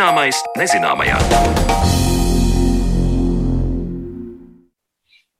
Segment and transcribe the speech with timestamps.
[0.00, 1.16] Zināmais nezināmajā.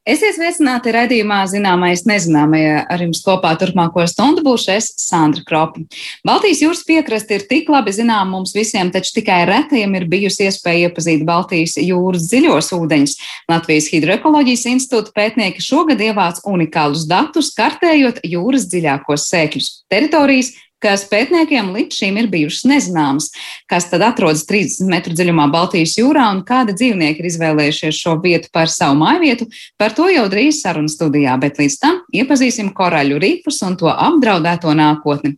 [0.05, 2.83] Esiet sveicināti raidījumā Zināmais nezināmajā.
[2.93, 5.81] Ar jums kopā turpmāko stundu būšu es, Sandra Kropa.
[6.29, 10.91] Baltijas jūras piekraste ir tik labi zinām mums visiem, taču tikai retajiem ir bijusi iespēja
[10.91, 13.19] iepazīt Baltijas jūras dziļos ūdeņus.
[13.49, 21.71] Latvijas Hidroekoloģijas institūta pētnieki šogad ievāc unikālus datus, kartējot jūras dziļākos sēkļus, teritorijas, kas pētniekiem
[21.75, 23.31] līdz šim ir bijušas nezināmas.
[23.71, 28.53] Kas tad atrodas 30 metru dziļumā Baltijas jūrā un kādi dzīvnieki ir izvēlējušies šo vietu
[28.53, 33.63] par savu mājvietu, par to jau drīz sarunu studijā, bet līdz tam iepazīsim koraļu rīfus
[33.69, 35.37] un to apdraudēto nākotni.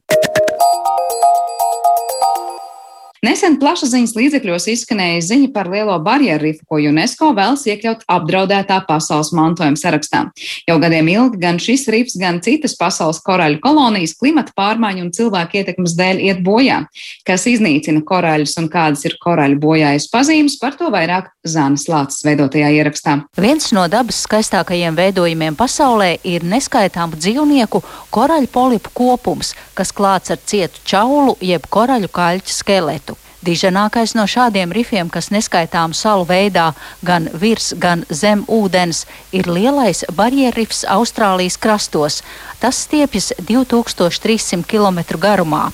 [3.22, 9.28] Nesen plašsaziņas līdzekļos izskanēja ziņa par lielo barjeru rifu, ko UNESCO vēlas iekļaut apdraudētā pasaules
[9.38, 10.24] mantojuma sarakstā.
[10.66, 15.60] Jau gadiem ilgi gan šis rifs, gan citas pasaules koraļu kolonijas klimata pārmaiņu un cilvēku
[15.60, 16.80] ietekmes dēļ iet bojā.
[17.22, 22.72] Kas iznīcina koraļus un kādas ir koraļu bojājas pazīmes, par to vairāk Zānes Lācis veidotajā
[22.74, 23.20] ierakstā.
[23.38, 30.42] Viens no dabas skaistākajiem veidojumiem pasaulē ir neskaitāmu dzīvnieku koraļu polipu kopums, kas klāts ar
[30.42, 33.11] cietu čaulu jeb koraļu kaļķu skeletu.
[33.42, 36.68] Diženākais no šādiem rifiem, kas neskaitām salu veidā
[37.02, 39.00] gan virs, gan zem ūdens,
[39.34, 42.20] ir lielais barjerrifs Austrālijas krastos.
[42.62, 45.64] Tas stiepjas 2300 km garumā,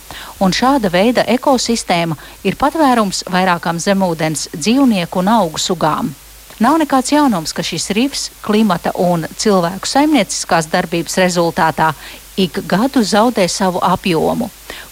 [0.41, 2.17] un šāda veida ekosistēma
[2.49, 6.15] ir patvērums vairākām zemūdens dzīvnieku un augu sugām.
[6.59, 11.93] Nav nekāds jaunums, ka šis rifs klimata un cilvēku saimnieciskās darbības rezultātā
[12.39, 14.49] ik gadu zaudē savu apjomu.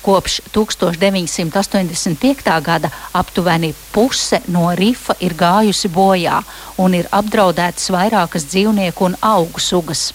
[0.06, 2.62] Kopš 1985.
[2.62, 6.38] gada aptuveni puse no rifa ir gājusi bojā
[6.78, 10.12] un ir apdraudētas vairākas dzīvnieku un augu sugas.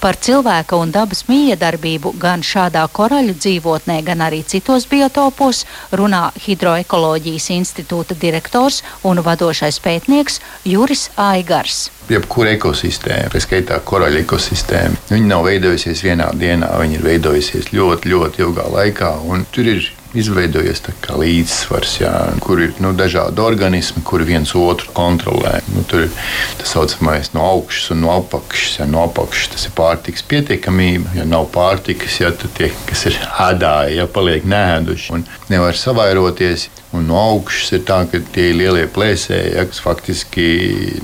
[0.00, 7.50] Par cilvēka un dabas miedarbību gan šādā koraļu dzīvotnē, gan arī citos biotopos runā Hidroekoloģijas
[7.56, 11.88] institūta direktors un vadošais pētnieks Juris Aigars.
[12.08, 18.14] Jebkura ekosistēma, tā skaitā koraļa ekosistēma, viņa nav veidojusies vienā dienā, viņa ir veidojusies ļoti,
[18.14, 19.12] ļoti ilgā laikā.
[19.52, 25.58] Tur ir izveidojies līdzsvars, jā, kur ir nu, dažādi organismi, kuri viens otru kontrolē.
[25.74, 26.14] Nu, tur ir
[26.60, 28.78] tā saucamais no augšas un no apakšas.
[28.80, 31.12] Ja, no apakšas tas ir pārtiks pietiekamība.
[31.18, 36.68] Ja nav pārtikas, ja, tad tie, kas ir ēdāji, ja paliek nēduši un nevar savairoties.
[36.96, 40.46] Un no augšas ir tā, ka tie lielie plēsēji, ja, kas faktiski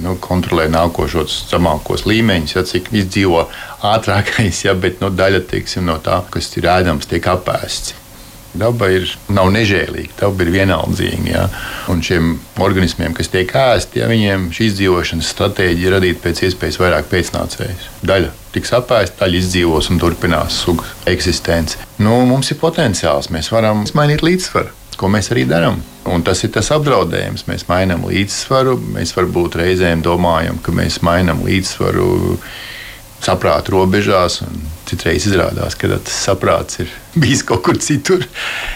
[0.01, 3.43] nu, kontrolē nākošos zemākos līmeņus, ja, cik izdzīvo
[3.85, 7.99] ātrākais, ja, bet no nu, daļa teiksim, no tā, kas ir ēdams, tiek apēsts.
[8.55, 11.25] Daba ir, nav nežēlīga, daba ir vienaldzīga.
[11.27, 11.47] Ja?
[11.91, 16.79] Un šiem organismiem, kas tiek ēsti, ja, viņiem šī izdzīvošanas stratēģija ir radīt pēc iespējas
[16.83, 17.89] vairāk pēcnācējus.
[18.07, 21.83] Daļa tiks apēsta, daļa izdzīvos un turpinās sugu eksistenci.
[21.99, 24.71] Nu, mums ir potenciāls, mēs varam mainīt līdzsvaru.
[24.95, 25.81] Ko mēs arī darām.
[26.07, 27.49] Un tas ir tas apdraudējums.
[27.49, 28.77] Mēs mainām līdzsvaru.
[28.95, 32.39] Mēs varbūt reizēm domājam, ka mēs mainām līdzsvaru
[33.25, 34.43] saprāta robežās.
[34.85, 36.91] Citreiz izrādās, ka tas saprāts ir
[37.23, 38.27] bijis kaut kur citur,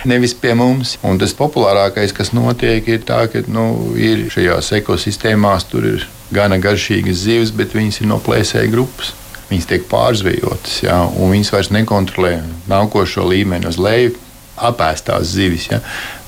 [0.08, 0.96] nevis pie mums.
[1.04, 6.58] Un tas populārākais, kas notiek, ir tas, ka nu, ir šajās ekosistēmās tur ir gana
[6.60, 9.12] garšīgas zivis, bet viņas ir no plēsēju grupas.
[9.48, 12.34] Viņas tiek pārzvejotas, ja, un viņas vairs nekontrolē
[12.68, 14.16] nākošo līmeni uz leju.
[14.58, 15.68] Apēstās zivis.
[15.70, 15.78] Ja.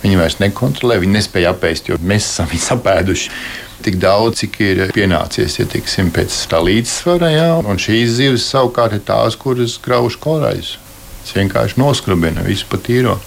[0.04, 3.32] Viņi vairs nekontrolē, viņi nespēja apēst, jo mēs esam viņus apēduši
[3.82, 7.32] tik daudz, cik ir pienācies, ja tiksim pēc tā līdzsvara.
[7.32, 7.50] Jā.
[7.64, 10.76] Un šīs zivis savukārt ir tās, kuras grauž korāļus.
[11.20, 13.18] Tas vienkārši noskrubina visu pa tīro.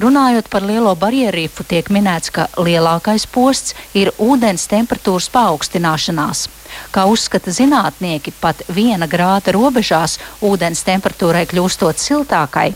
[0.00, 6.46] Runājot par lielo barjerīfu, tiek minēts, ka lielākais posts ir ūdens temperatūras paaugstināšanās.
[6.90, 12.72] Kā uzskata zinātnieki, pat viena grāda robežās ūdens temperatūrai kļūstot siltākai,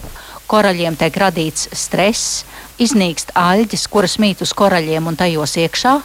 [0.47, 2.45] koraļiem tiek radīts stress,
[2.79, 5.97] iznīkst aļģes, kuras mīt uz koraļiem un tajos iekšā,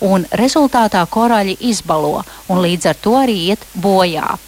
[0.00, 4.38] un rezultātā korāļi izbalo un līdz ar to arī iet bojā.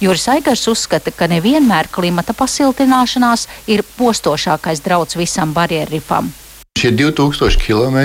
[0.00, 6.30] Juris Aigars uzskata, ka nevienmēr klimata pasiltināšanās ir postošākais drauds visam barjerrifam.
[6.78, 7.98] Šie 2000 km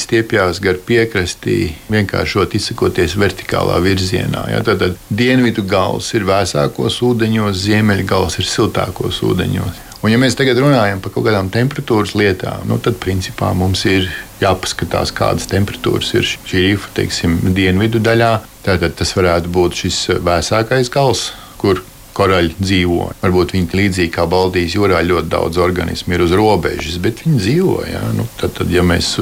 [0.00, 4.46] stiepjas gar piekrastī, vienkāršot izsakoties vertikālā virzienā.
[4.50, 9.82] Ja, tad, tad dienvidu gals ir vēsākos ūdeņos, ziemeļu gals ir siltākos ūdeņos.
[10.04, 14.10] Un, ja mēs tagad runājam par kaut kādām temperatūras lietām, nu, tad principā mums ir
[14.42, 18.34] jāpaskatās, kādas temperatūras ir šī rīfa teiksim, dienvidu daļā.
[18.66, 21.80] Tātad tas varētu būt šis vēsākais gals, kur
[22.14, 23.08] koraļi dzīvo.
[23.22, 27.80] Varbūt viņi līdzīgi kā Baltijas jūrā ļoti daudz organismu ir uz robežas, bet viņi dzīvo.
[27.88, 28.04] Ja?
[28.12, 29.14] Nu, tad, tad, ja mēs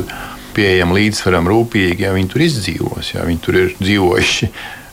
[0.56, 4.50] pieejam līdzsvaram rūpīgi, ja viņi tur izdzīvos, ja viņi tur ir dzīvojuši,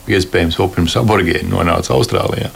[0.09, 2.53] iespējams, vēl pirms aborigēni nonāca Austrālijā.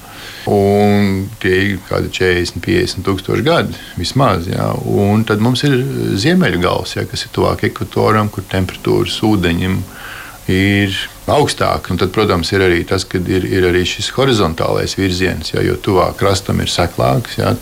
[0.51, 4.49] Un tie ir kaut kādi 40, 50 tūkstoši gadi vismaz.
[4.51, 4.73] Jā.
[4.83, 5.77] Un tad mums ir
[6.19, 9.77] ziemeļgals, jā, kas ir tuvāk ekvatoram, kur temperatūras ūdeņiem
[10.51, 10.97] ir
[11.31, 11.93] augstāka.
[11.93, 15.79] Un tad, protams, ir arī tas, ka ir, ir arī šis horizontālais virziens, jā, jo
[15.79, 17.39] tuvāk krastam ir seklāks.
[17.39, 17.55] Jā,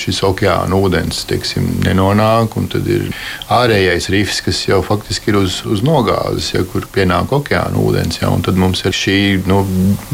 [0.00, 3.10] šis okeāna ūdens teiksim, nenonāk, un tad ir
[3.52, 8.22] ārējais rifs, kas jau faktiski ir uz, uz nogāzes, ja, kur pienāk okeāna ūdens.
[8.22, 9.60] Ja, tad mums ir šī nu,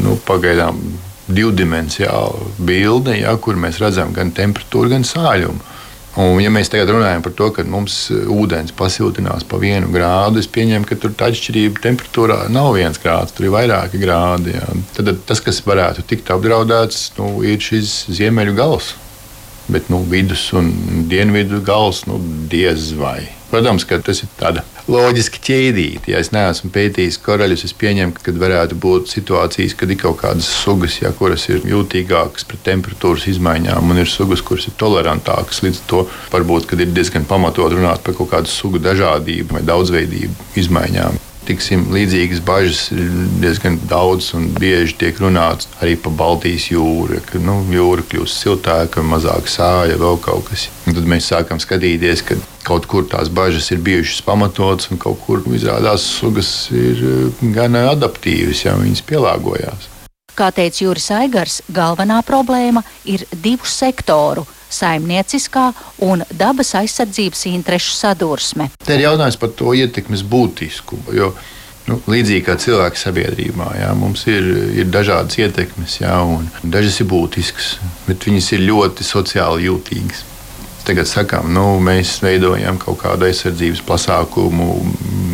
[0.03, 0.83] nu, pagaidām
[1.35, 5.67] divdimensionāla bilde, ja, kur mēs redzam gan temperatūru, gan sāļumu.
[6.19, 10.49] Un, ja mēs tagad runājam par to, ka mums ūdens pasiltinās pa vienu grādu, es
[10.51, 14.57] pieņemu, ka tur tā atšķirība temperatūrā nav viens grāds, tur ir vairāki grādi.
[14.57, 14.67] Ja.
[14.97, 18.91] Tad tas, kas varētu tikt apdraudēts, nu, ir šis ziemeļu gals
[19.71, 20.71] bet nu, vidus un
[21.07, 22.19] dienvidu gals nu,
[22.51, 23.29] diez vai.
[23.51, 26.13] Protams, ka tas ir tāds loģiski ķēdīti.
[26.13, 30.49] Ja es neesmu pētījis koraļus, es pieņemu, ka varētu būt situācijas, kad ir kaut kādas
[30.61, 35.63] sugas, ja, kuras ir jūtīgākas pret temperatūras izmaiņām, un ir sugas, kuras ir tolerantākas.
[35.65, 36.05] Līdz ar to
[36.35, 42.41] varbūt ir diezgan pamatot runāt par kaut kādu sugu dažādību vai daudzveidību izmaiņām tiksim, līdzīgas
[42.45, 43.09] bažas ir
[43.41, 49.03] diezgan daudz un bieži tiek runāts arī par Baltijas jūru, ka nu, jūra kļūst siltāka,
[49.05, 50.67] mazāk sāļa, vēl kaut kas.
[50.85, 55.21] Un tad mēs sākam skatīties, ka kaut kur tās bažas ir bijušas pamatotas, un kaut
[55.25, 59.89] kur izrādās sugas ir eh, gan adaptīvas, ja viņas pielāgojās.
[60.37, 65.69] Kā teica Juris Aigars, galvenā problēma ir divu sektoru saimnieciskā
[66.07, 68.69] un dabas aizsardzības interešu sadursme.
[68.85, 71.15] Te ir jautājums par to ietekmes būtiskumu.
[71.17, 71.31] Jo,
[71.89, 74.49] nu, līdzīgi kā cilvēka sabiedrībā, jā, mums ir,
[74.81, 76.17] ir dažādas ietekmes, jā,
[76.63, 77.75] dažas ir būtiskas,
[78.07, 80.27] bet viņas ir ļoti sociāli jūtīgas.
[80.81, 84.69] Tagad sakām, nu, mēs veidojam kaut kādu aizsardzības pasākumu,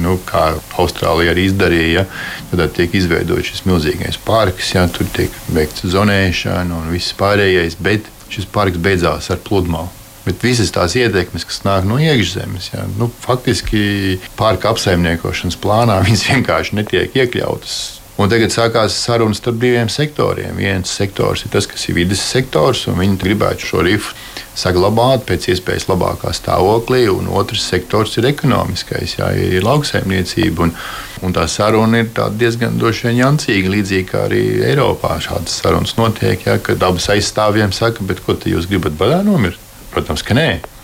[0.03, 0.49] nu, kā
[0.81, 2.03] Austrālija arī izdarīja.
[2.51, 7.79] Tad tiek izveidots šis milzīgais parks, jā, tur tiek veikta zonēšana un viss pārējais.
[7.79, 9.93] Bet šis parks beidzās ar pludmali.
[10.27, 16.25] Bet visas tās ietekmes, kas nāk no iekšzemes, jā, nu, faktiski parka apsaimniekošanas plānā, viņas
[16.33, 17.77] vienkārši netiek iekļautas.
[18.17, 20.55] Un tagad sākās sarunas starp diviem sektoriem.
[20.57, 24.15] Viens sektors ir tas, kas ir vidas sektors, un viņi gribētu šo rifu
[24.57, 30.65] saglabāt pēc iespējas labākā stāvoklī, un otrs sektors ir ekonomiskais, jā, ir lauksaimniecība.
[30.65, 30.73] Un,
[31.21, 32.09] un tā saruna ir
[32.41, 32.81] diezgan
[33.19, 38.33] jancīga, līdzīgi kā arī Eiropā šādas sarunas notiek, jā, kad abas aizstāvjiem saka, bet ko
[38.33, 39.61] jūs gribat badā nomirt?
[39.93, 40.76] Protams, ka nē.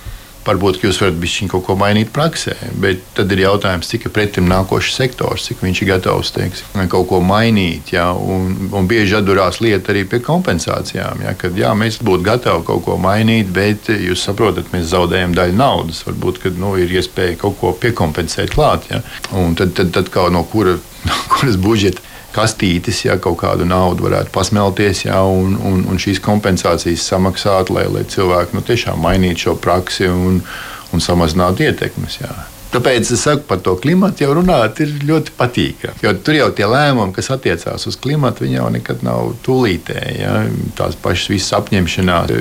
[0.44, 4.50] Varbūt jūs varat bišķiņ kaut ko mainīt praksē, bet tad ir jautājums, cik ir pretim
[4.52, 7.94] nākošs sektors, cik viņš ir gatavs teiksim, kaut ko mainīt.
[7.96, 11.24] Jā, un, un bieži atdurās lieta arī pie kompensācijām.
[11.24, 15.60] Jā, kad jā, mēs būtu gatavi kaut ko mainīt, bet jūs saprotat, mēs zaudējam daļu
[15.60, 16.04] naudas.
[16.10, 18.90] Varbūt nu, ir iespēja kaut ko piekompensēt klāt.
[18.92, 19.00] Jā.
[19.40, 20.76] Un tad, tad, tad kā no, kura,
[21.08, 26.22] no kuras budžeta kastītes, ja kaut kādu naudu varētu pasmelties, ja, un, un, un šīs
[26.24, 30.42] kompensācijas samaksāt, lai, lai cilvēki nu, tiešām mainītu šo praksi un,
[30.94, 32.20] un samazinātu ietekmes.
[32.24, 32.34] Ja.
[32.74, 36.02] Tāpēc es saku, par to klimatu jau runāt ir ļoti patīkami.
[36.02, 40.16] Jo tur jau tie lēmumi, kas attiecās uz klimatu, jau nekad nav tūlītēji.
[40.24, 40.32] Ja?
[40.80, 42.34] Tās pašas visas apņemšanās,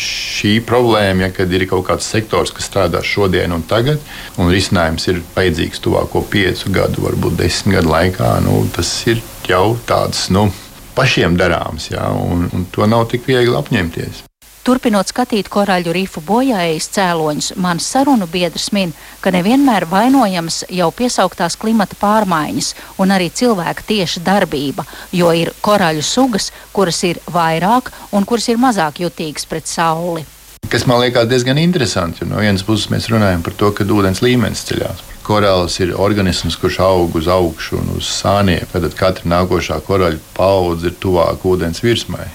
[0.00, 4.00] šī problēma, ja, kad ir kaut kāds sektors, kas strādā šodien un tagad,
[4.40, 9.74] un risinājums ir vajadzīgs tuvāko piecu gadu, varbūt desmit gadu laikā, nu, tas ir jau
[9.88, 10.48] tāds nu,
[10.96, 12.08] pašiem darāms, ja?
[12.16, 14.24] un, un to nav tik viegli apņemties.
[14.66, 18.90] Turpinot skatīt korāļu rifu bojājas cēloņus, mans sarunu biedrs min,
[19.22, 24.82] ka nevienmēr vainojams jau piesauktās klimata pārmaiņas un arī cilvēka tieša darbība,
[25.14, 30.24] jo ir korāļu sugas, kuras ir vairāk un kuras ir mazāk jutīgas pret sauli.
[30.66, 34.18] Kas man liekas diezgan interesanti, jo no vienas puses mēs runājam par to, ka ūdens
[34.24, 35.04] līmenis ceļās.
[35.26, 38.66] Korāls ir organisms, kurš aug uz augšu un uz sāniem.
[38.74, 42.26] Tad katra nākošā koraļa paudze ir tuvāk ūdens virsmai.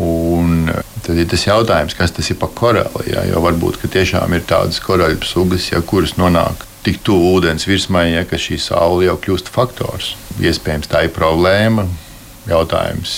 [0.00, 0.70] Un
[1.04, 3.10] tad ir tas jautājums, kas tas ir par korāli.
[3.12, 3.26] Ja?
[3.28, 8.24] Jo varbūt tiešām ir tādas korāļu sugas, ja, kuras nonāk tik tuvu ūdens virsmai, ja,
[8.26, 10.14] ka šī saule jau kļūst faktors.
[10.40, 11.86] Iespējams, tā ir problēma.
[12.48, 13.12] Jautājums,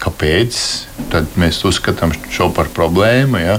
[0.00, 0.60] kāpēc?
[1.40, 3.58] Mēs uzskatām šo par problēmu, ja?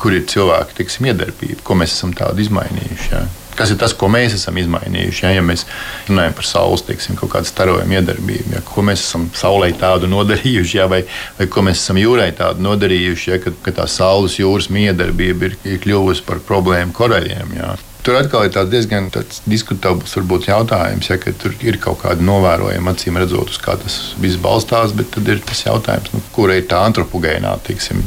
[0.00, 3.10] kur ir cilvēku tiksim, iedarbība, ko mēs esam tādu izmainījuši.
[3.12, 3.26] Ja?
[3.58, 5.24] Kas ir tas, ko mēs esam izmainījuši.
[5.24, 5.66] Ja, ja mēs
[6.10, 10.78] runājam par saules teiksim, kaut kādu starojumu iedarbību, ja, ko mēs esam saulē tādu nodarījuši,
[10.78, 11.02] ja, vai,
[11.40, 15.60] vai ko mēs esam jūrai tādu nodarījuši, ja, ka, ka tā saules jūras miedarbība ir,
[15.66, 17.58] ir kļuvusi par problēmu koraļiem.
[17.58, 17.74] Ja.
[18.06, 19.08] Tur atkal ir diezgan
[19.50, 24.38] diskutabls varbūt, jautājums, ja tur ir kaut kāda novērojama, acīm redzot, uz kā tas viss
[24.38, 24.94] balstās.
[24.94, 28.04] Bet tad ir tas jautājums, nu, kura ir tā antropogēnā tiksim,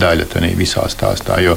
[0.00, 1.38] daļa tajā visā stāstā.
[1.44, 1.56] Jo,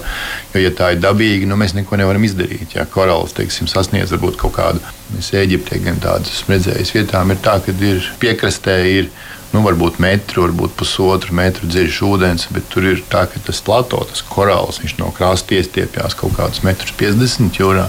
[0.53, 2.75] jo, ja tā ir dabīga, nu, mēs neko nevaram izdarīt.
[2.77, 4.84] Ja korāls teiksim, sasniedz varbūt kaut kādu,
[5.15, 9.10] mēs Eģiptē gan tādas redzējušas vietām, ir tā, ka ir piekrastē ir
[9.53, 14.01] nu, varbūt metru, varbūt pusotru metru dziļš ūdens, bet tur ir tā, ka tas plato,
[14.10, 17.88] tas korāls, viņš no krasta iestiepjas kaut kādus metrus 50 jūrā.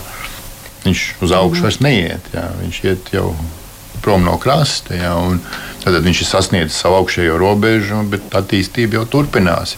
[0.84, 2.44] Viņš uz augšu vairs neiet, jā.
[2.60, 3.32] viņš iet jau
[4.02, 4.94] prom no krasta.
[4.96, 5.14] Jā,
[5.82, 9.74] tad viņš ir sasniedzis savu augšējo robežu, bet attīstība jau turpinās.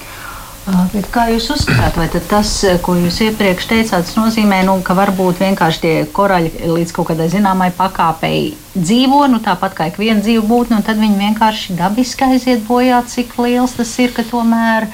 [0.92, 2.50] Bet kā jūs uzskatāt, vai tas,
[2.84, 7.70] ko jūs iepriekš teicāt, nozīmē, nu, ka varbūt vienkārši tie koraļi līdz kaut kādai zināmai
[7.76, 12.62] pakāpei dzīvo, nu, tāpat kā ik viena dzīva būtne, un tad viņi vienkārši dabiski aiziet
[12.68, 14.88] bojā, cik liels tas ir, ka tomēr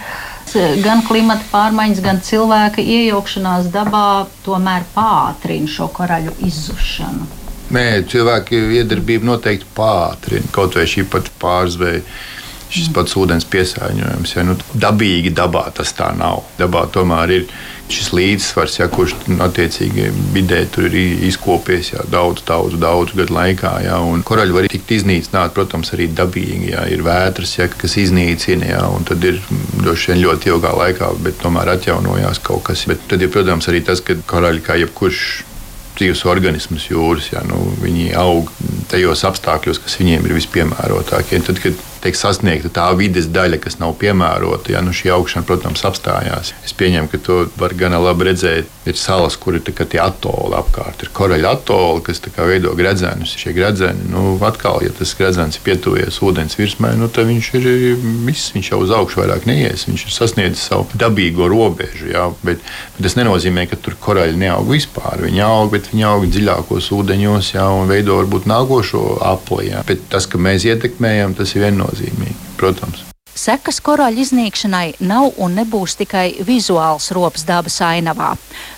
[0.85, 7.26] gan klimata pārmaiņas, gan cilvēka iejaukšanās dabā tomēr pātrina šo koraļu izzušanu.
[7.75, 12.04] Nē, cilvēka iedarbība noteikti pātrina kaut vai šī pat pārzveja
[12.73, 14.35] šis pats ūdens piesārņojums.
[14.37, 16.44] Ja, nu, dabīgi dabā tas tā nav.
[16.58, 17.49] Dabā tomēr ir
[17.92, 23.37] šis līdzsvars, ja, kurš nu, attiecīgi vidē tur ir izkopies ja, daudz, daudz, daudz gadu
[23.37, 23.73] laikā.
[23.87, 26.73] Ja, koraļi var tikt iznīcināti, protams, arī dabīgi.
[26.75, 29.38] Ja, ir vētras, ja, kas iznīcina, ja, un tad ir
[29.78, 32.87] droši vien ļoti ilgā laikā, bet tomēr atjaunojās kaut kas.
[32.90, 35.26] Bet tad ir, protams, arī tas, ka koraļi kā jebkurš
[35.96, 38.50] dzīves organisms jūras, ja, nu, viņi aug
[38.90, 41.40] tajos apstākļos, kas viņiem ir vispiemērotākie.
[41.46, 44.73] Tad, kad tiek sasniegta tā vides daļa, kas nav piemērota.
[44.75, 46.53] Ja, nu šī augšana, protams, apstājās.
[46.67, 48.73] Es pieņemu, ka to var gan labi redzēt.
[48.87, 51.00] Ir salas, kur ir tie atoli apkārt.
[51.03, 53.33] Ir koraļa atoli, kas veido gredzenus.
[53.35, 57.67] Šie gredzeni, nu, atkal, ja tas gredzens ir pietuvies ūdens virsmai, nu, tad viņš ir
[58.29, 59.88] viss, viņš jau uz augšu vairāk neies.
[59.91, 62.12] Viņš ir sasniedzis savu dabīgo robežu.
[62.12, 62.62] Ja, bet,
[62.95, 65.25] bet tas nenozīmē, ka tur koraļi neaug vispār.
[65.26, 69.73] Viņi aug, bet viņi aug dziļākos ūdeņos ja, un veido varbūt nākošo apli.
[69.73, 69.83] Ja.
[69.88, 73.07] Bet tas, ka mēs ietekmējam, tas ir viennozīmīgi nozīmīgi, protams.
[73.37, 78.31] Sekas korāļu iznīkšanai nav un nebūs tikai vizuāls rops dabas ainavā.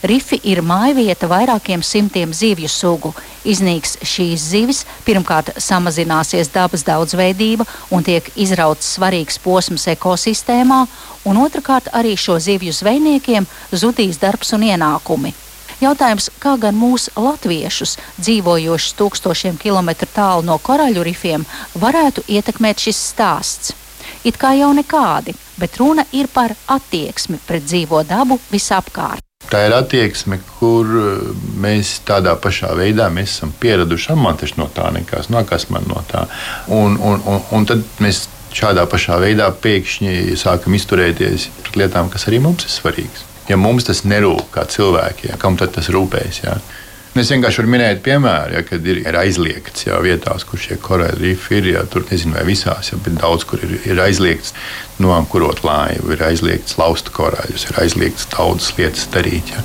[0.03, 3.15] Rifi ir mājvieta vairākiem simtiem zivju sugu.
[3.47, 10.85] Iznīks šīs zivis, pirmkārt samazināsies dabas daudzveidība un tiek izrauts svarīgs posms ekosistēmā,
[11.31, 15.39] un otrkārt arī šo zivju zvejniekiem zudīs darbs un ienākumi.
[15.79, 21.45] Jautājums, kā gan mūsu latviešus, dzīvojošus tūkstošiem kilometru tālu no koraļu rifiem,
[21.79, 23.77] varētu ietekmēt šis stāsts?
[24.27, 29.23] It kā jau nekādi, bet runa ir par attieksmi pret dzīvo dabu visapkārt.
[29.49, 31.31] Tā ir attieksme, kur eh,
[31.63, 34.19] mēs tādā pašā veidā mēs esam pieraduši.
[34.19, 36.27] Man taču no tā nekas, no kas man no tā.
[36.75, 42.27] Un, un, un, un tad mēs šādā pašā veidā pēkšņi sākam izturēties pret lietām, kas
[42.27, 46.43] arī mums ir svarīgas ja mums tas nerūp kā cilvēkiem, kam tad tas rūpēs?
[46.45, 46.59] Jā?
[47.19, 51.19] Es vienkārši varu minēt, piemēram, ja, kad ir, ir aizliegts jā, vietās, kur šie korāļi
[51.25, 51.71] rifi ir.
[51.73, 54.55] Jā, tur nezinu, vai visās, jā, bet daudz kur ir, ir aizliegts
[55.03, 59.51] noamkurot laivu, ir aizliegts lauzt korāļus, ir aizliegts daudzas lietas darīt.
[59.51, 59.65] Jā.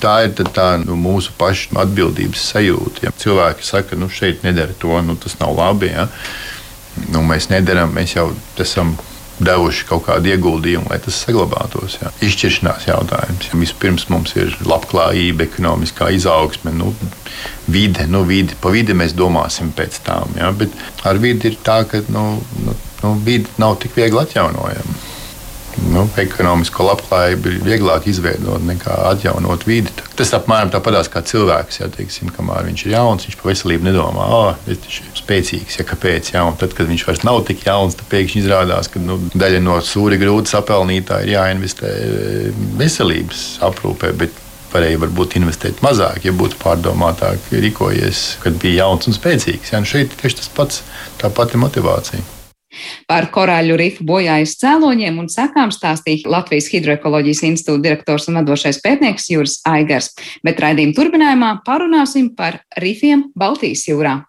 [0.00, 3.06] Tā ir tā, nu, mūsu pašu atbildības sajūta.
[3.06, 5.92] Ja cilvēki saka, ka nu, šeit nedara to, nu, tas nav labi.
[5.94, 6.08] Ja.
[7.14, 8.30] Nu, mēs nedarām, mēs jau
[8.60, 8.96] esam
[9.44, 11.98] devuši kaut kādu ieguldījumu, lai tas saglabātos.
[12.00, 12.12] Jā.
[12.26, 13.50] Izšķiršanās jautājums.
[13.50, 13.60] Jā.
[13.60, 16.94] Vispirms mums ir labklājība, ekonomiskā izaugsme, nu,
[17.70, 18.06] vide.
[18.10, 18.58] Nu, vide.
[18.60, 20.36] Pa vidi mēs domāsim pēc tam.
[20.38, 20.52] Jā.
[20.56, 20.74] Bet
[21.08, 22.26] ar vidi ir tā, ka nu,
[22.64, 25.09] nu, nu, vide nav tik viegli atjaunojama
[25.90, 29.92] nu, ekonomisko labklājību ir vieglāk izveidot nekā atjaunot vidi.
[30.18, 31.80] Tas apmēram tāpat kā cilvēks.
[31.80, 35.78] Ja, teiksim, kamēr viņš ir jauns, viņš par veselību nedomā, oh, viņš ir spēcīgs.
[35.80, 36.32] Ja, kāpēc?
[36.34, 39.78] Ja, tad, kad viņš vairs nav tik jauns, tad pēkšņi izrādās, ka nu, daļa no
[39.84, 41.94] sūri grūti sapelnītā ir jāinvestē
[42.80, 44.14] veselības aprūpē.
[44.70, 49.72] Varēja varbūt investēt mazāk, ja būtu pārdomātāk rīkojies, kad bija jauns un spēcīgs.
[49.74, 50.84] Ja, nu šeit tieši tas pats,
[51.18, 52.22] tā pati motivācija.
[53.10, 59.30] Par korāļu rifu bojājas cēloņiem un sekām stāstīja Latvijas Hidroekoloģijas institūta direktors un vadošais pētnieks
[59.32, 60.12] Juris Aigars,
[60.46, 64.20] bet raidījuma turpinājumā parunāsim par rifiem Baltijas jūrā.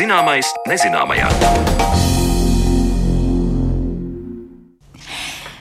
[0.00, 1.79] Zināmais nezināmajā.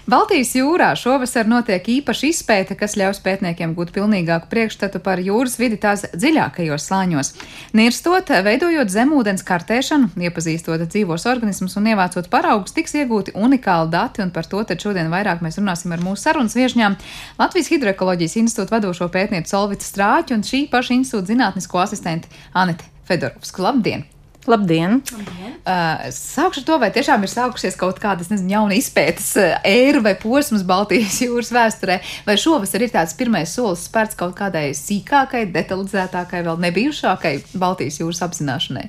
[0.09, 5.77] Baltijas jūrā šovasar notiek īpaša izpēte, kas ļaus pētniekiem gūt pilnīgāku priekšstatu par jūras vidi
[5.77, 7.29] tās dziļākajos slāņos.
[7.77, 14.33] Nirstot, veidojot zemūdens kartēšanu, iepazīstot dzīvos organismus un ievācot paraugus, tiks iegūti unikāli dati, un
[14.33, 16.97] par to tad šodien vairāk mēs runāsim ar mūsu sarunas viešņām
[17.37, 23.61] Latvijas Hidroekoloģijas institūta vadošo pētnieku Solvitu Strāķu un šī paša institūta zinātnisko asistentu Aneti Fedorovsku.
[23.61, 24.09] Labdien!
[24.49, 24.99] Labdien!
[25.13, 25.55] Labdien.
[25.59, 29.35] Uh, sākšu to, vai tiešām ir sākusies kaut kāda nezinu, jauna izpētes
[29.67, 34.71] ēra vai posms Baltijas jūras vēsturē, vai šovasar ir tāds pirmais solis spērts kaut kādai
[34.77, 38.87] sīkākai, detalizētākai, vēl nebijušākai Baltijas jūras apzināšanai?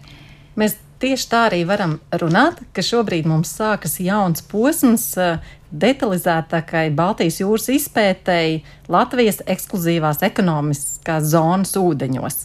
[0.61, 5.11] Mēs tieši tā arī varam runāt, ka šobrīd mums sākas jauns posms
[5.71, 12.40] detalizētākai Baltijas jūras izpētēji Latvijas ekskluzīvās ekonomiskās zonas ūdeņos.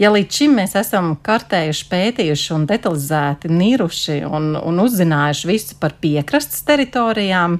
[0.00, 5.92] Ja līdz šim mēs esam kartējuši, pētījuši un detalizēti niruši un, un uzzinājuši visu par
[6.00, 7.58] piekrastes teritorijām,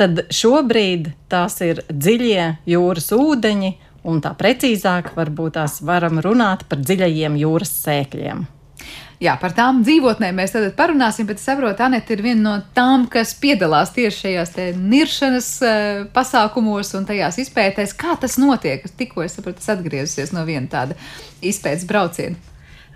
[0.00, 3.74] tad šobrīd tās ir dziļie jūras ūdeņi,
[4.10, 8.48] un tā precīzāk varbūt tās varam runāt par dziļajiem jūras sēkļiem.
[9.20, 13.34] Jā, par tām dzīvotnēm mēs tad parunāsim, bet saprotu, Anita ir viena no tām, kas
[13.36, 17.92] piedalās tieši šajās niršanas uh, pasākumos un tajās izpētēs.
[18.00, 18.86] Kā tas notiek?
[18.88, 20.96] Tikko es sapratu, es atgriezusies no viena tāda
[21.44, 22.40] izpētes brauciena.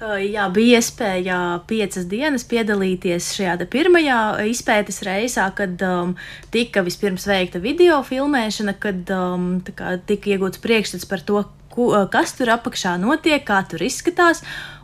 [0.04, 1.36] Jā, bija iespēja
[1.68, 4.16] piecas dienas piedalīties šajā pirmajā
[4.50, 6.16] izpētes reisā, kad um,
[6.52, 12.34] tika vispirms veikta video filmēšana, kad um, kā, tika iegūts priekšstats par to, ku, kas
[12.38, 14.42] tur apakšā notiek, kā tur izskatās.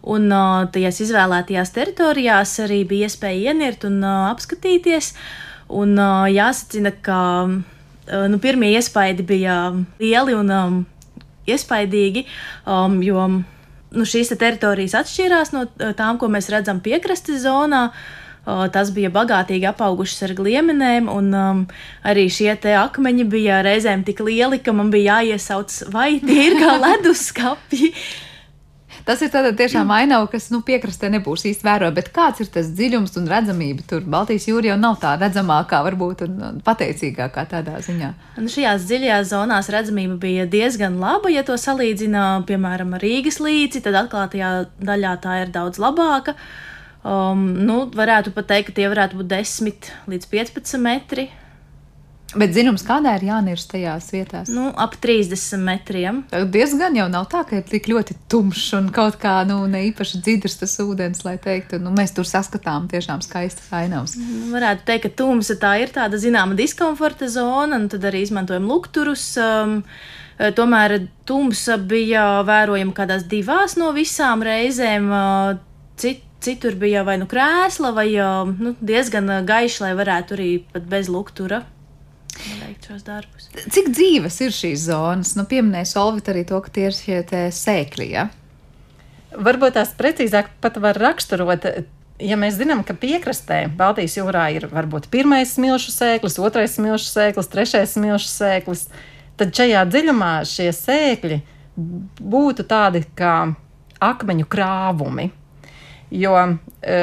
[0.08, 5.12] Un uh, tajās izvēlētajās teritorijās arī bija iespēja ienirt un uh, apskatīties.
[5.70, 9.58] Un uh, jāsacina, ka uh, nu, pirmie iespaidi bija
[10.00, 10.80] lieli un um,
[11.50, 12.24] iespaidīgi,
[12.64, 15.66] um, jo nu, šīs teritorijas atšķīrās no
[15.98, 17.90] tām, ko mēs redzam piekrastes zonā.
[18.72, 21.58] Tas bija bagātīgi apaugušas ar gliemenēm, un um,
[22.08, 26.78] arī šie akmeņi bija reizēm tik lieli, ka man bija jāiesauc vai tie ir kā
[26.86, 27.92] leduskapji.
[29.10, 31.96] Tas ir tāda tiešām ainava, kas nu, piekrastē nebūs īsti vērojama.
[31.96, 33.82] Bet kāds ir tas dziļums un redzamība?
[33.90, 38.12] Tur Baltijas jūra jau nav tā redzamākā, varbūt un pateicīgākā tādā ziņā.
[38.38, 41.32] Nu, šajās dziļajās zonās redzamība bija diezgan laba.
[41.34, 46.36] Ja to salīdzina, piemēram, ar Rīgas līci, tad atklātajā daļā tā ir daudz labāka.
[47.02, 51.26] Um, nu, varētu pat teikt, ka tie varētu būt 10 līdz 15 metri.
[52.38, 54.50] Bet zināms, kādā ir jānirst tajās vietās?
[54.54, 56.20] Nu, ap 30 metriem.
[56.54, 60.20] Diezgan jau nav tā, ka ir tik ļoti tumšs un kaut kā nu, ne īpaši
[60.22, 64.14] dzidrs tas ūdens, lai teiktu, nu, mēs tur saskatām tiešām skaistas ainavas.
[64.20, 68.70] Nu, varētu teikt, ka tumsa tā ir tāda zināma diskomforta zona, un tad arī izmantojam
[68.70, 69.26] lukturus.
[69.40, 69.80] Um,
[70.38, 75.10] tomēr tumsa bija vērojama kādās divās no visām reizēm.
[75.10, 75.58] Uh,
[75.98, 80.86] cit, citur bija vai nu krēsla, vai uh, nu, diezgan gaiša, lai varētu arī pat
[80.94, 81.64] bez luktura
[82.60, 83.48] veikt šos darbus.
[83.72, 85.34] Cik dzīves ir šīs zonas?
[85.38, 87.22] Nu, pieminēja Solvit arī to, ka tie ir šie
[87.54, 88.08] sēkļi.
[88.10, 88.28] Ja?
[89.30, 91.66] Varbūt tās precīzāk pat var raksturot.
[92.20, 97.48] Ja mēs zinām, ka piekrastē Baltijas jūrā ir varbūt pirmais smilšu sēklis, otrais smilšu sēklis,
[97.48, 98.88] trešais smilšu sēklis,
[99.40, 101.40] tad šajā dziļumā šie sēkļi
[102.20, 103.54] būtu tādi kā
[104.04, 105.30] akmeņu krāvumi.
[106.10, 107.00] Jo e,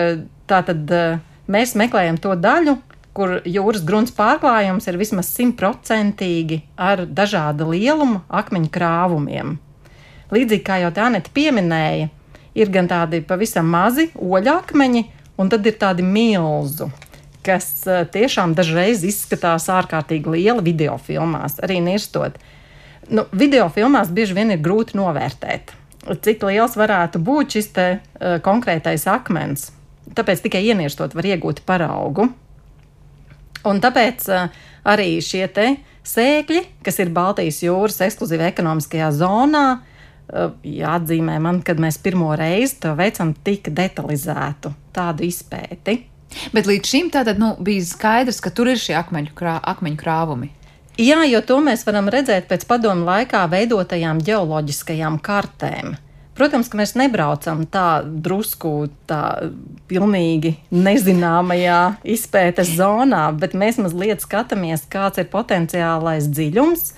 [0.50, 1.02] tā tad e,
[1.50, 2.78] mēs meklējam to daļu,
[3.18, 9.56] kur jūras grunts pārklājums ir vismaz simtprocentīgi ar dažādu lielumu akmeņu krāvumiem.
[10.34, 12.12] Līdzīgi kā jau Tāneta pieminēja,
[12.58, 15.04] ir gan tādi pavisam mazi oļakmeņi,
[15.42, 16.90] un tad ir tādi milzu,
[17.46, 22.38] kas e, tiešām dažreiz izskatās ārkārtīgi lieli video filmās, arī nirstot.
[23.08, 25.72] Nu, video filmās bieži vien ir grūti novērtēt,
[26.26, 29.70] cik liels varētu būt šis te, uh, konkrētais akmens.
[30.18, 32.28] Tāpēc tikai ienirstot var iegūt paraugu.
[33.66, 34.50] Un tāpēc uh,
[34.88, 35.48] arī šie
[36.08, 42.80] sēkļi, kas ir Baltijas jūras ekskluzīvā ekonomiskajā zonā, uh, jāatzīmē man, kad mēs pirmo reizi
[42.84, 45.98] to veicam tik detalizētu tādu izpēti.
[46.54, 50.52] Bet līdz šim tātad nu, bija skaidrs, ka tur ir šie akmeņu, krā, akmeņu krāvumi.
[50.98, 55.94] Jā, jo to mēs varam redzēt pēc padomu laikā veidotajām geoloģiskajām kartēm.
[56.38, 59.22] Protams, ka mēs nebraucam tā drusku tā
[59.90, 61.82] pilnīgi nezināmajā
[62.16, 66.92] izpētes zonā, bet mēs mazliet skatāmies, kāds ir potenciālais dziļums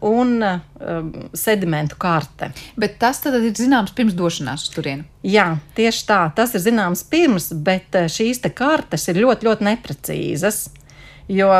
[0.00, 2.50] un um, sedimentu karte.
[2.80, 5.04] Bet tas tad ir zināms pirms došanās uz turieni.
[5.26, 6.22] Jā, tieši tā.
[6.36, 10.64] Tas ir zināms pirms, bet uh, šīs kartes ir ļoti, ļoti neprecīzas.
[11.30, 11.52] Jo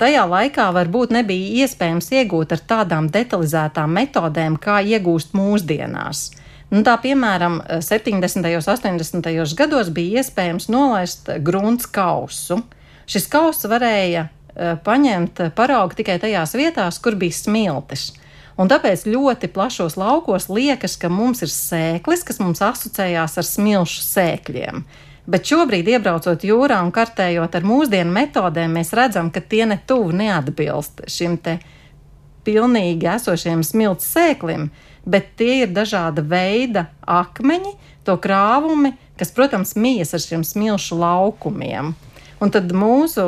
[0.00, 6.30] tajā laikā varbūt nebija iespējams iegūt ar tādām detalizētām metodēm, kā iegūst mūsdienās.
[6.72, 8.40] Nu, tā piemēram, 70.
[8.40, 9.54] un 80.
[9.58, 12.62] gados bija iespējams nolaist grunts kausu.
[13.06, 18.12] Šis kauss varēja uh, paņemt paraugu tikai tajās vietās, kur bija smiltis.
[18.58, 24.04] Un tāpēc ļoti plašos laukos liekas, ka mums ir sēklis, kas mums asociējās ar smilšu
[24.06, 24.84] sēkļiem.
[25.24, 31.06] Bet šobrīd, iebraucot jūrā un kartējot ar mūsdienu metodēm, mēs redzam, ka tie netuvu neatbilst
[31.08, 31.58] šim te
[32.44, 34.68] pilnīgi esošiem smilts sēklim,
[35.08, 37.72] bet tie ir dažāda veida akmeņi,
[38.04, 41.94] to krāvumi, kas, protams, mijas ar šiem smilšu laukumiem.
[42.44, 43.24] Un tad mūsu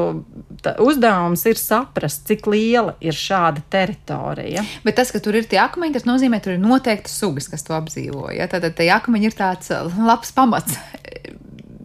[0.83, 4.67] uzdevums ir saprast, cik liela ir šāda teritorija.
[4.85, 7.65] Bet tas, ka tur ir tie akmeņi, tas nozīmē, ka tur ir noteikti sugas, kas
[7.65, 8.27] to apdzīvo.
[8.37, 8.51] Ja?
[8.53, 10.77] Tad tie akmeņi ir tāds labs pamats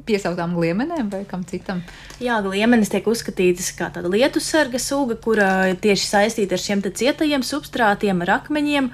[0.05, 1.81] piesautām gliemenēm vai kam citam?
[2.21, 5.49] Jā, gliemenis tiek uzskatītas kā tāda lietusarga suga, kura
[5.81, 8.91] tieši saistīta ar šiem cietajiem substrātiem, ar akmeņiem.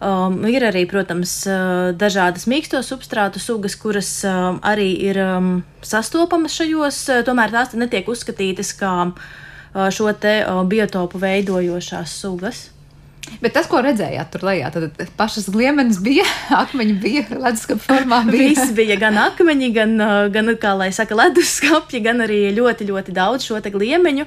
[0.00, 5.50] Um, ir arī, protams, uh, dažādas mīksto substrātu sugas, kuras um, arī ir um,
[5.84, 12.70] sastopamas šajos, uh, tomēr tās netiek uzskatītas kā uh, šo te uh, biotopu veidojošās sugas.
[13.40, 16.24] Bet tas, ko redzējāt tur lejā, tad pašas gliemenes bija,
[16.62, 18.50] akmeņi bija, leduskapa formā bija.
[18.50, 19.94] Viss bija gan akmeņi, gan,
[20.34, 24.26] gan kā lai saka, leduskapji, gan arī ļoti, ļoti daudz šo te gliemeņu.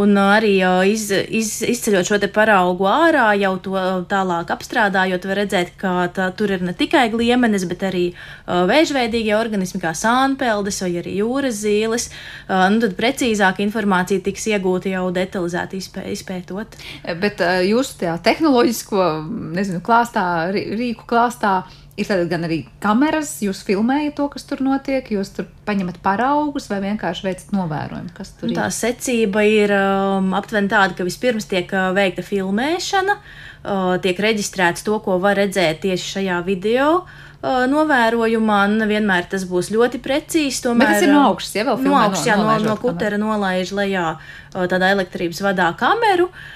[0.00, 0.54] Un arī
[0.90, 6.30] iz, iz, izceļot šo te paraugu ārā, jau to tālāk apstrādājot, var redzēt, ka tā,
[6.36, 8.04] tur ir ne tikai gliemenes, bet arī
[8.46, 12.08] vēžveidīgie organismi, kā sānpeldes vai arī jūras zīles.
[12.48, 16.78] Nu, tad precīzāka informācija tiks iegūta jau detalizēti izpē, izpētot.
[17.20, 19.06] Bet jūs tajā tehnoloģijā tehnoloģisko
[19.54, 21.62] nezinu, klāstā, rīku klāstā.
[21.94, 26.66] Ir tāda gan arī kameras, jūs filmējat to, kas tur notiek, jūs tur paņemat paraugus
[26.66, 28.56] vai vienkārši veicat novērojumu, kas tur ir.
[28.58, 34.82] Tā secība ir um, aptuveni tāda, ka vispirms tiek uh, veikta filmēšana, uh, tiek reģistrēts
[34.88, 37.04] to, ko var redzēt tieši šajā video.
[37.44, 40.64] Uh, novērojumā nevienmēr tas būs ļoti precīzi.
[40.66, 43.70] Tomēr, Bet tas ir no augšas, ja vēl no augšas, jā, no, no kutera nolaiž
[43.78, 46.32] lejā uh, tādā elektrības vadā kameru.
[46.32, 46.53] Uh,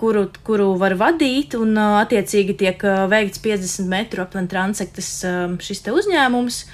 [0.00, 5.10] kuru, kuru var vadīt, un attiecīgi tiek veikts 50 metru aptuveni transektas
[5.66, 6.64] šis te uzņēmums.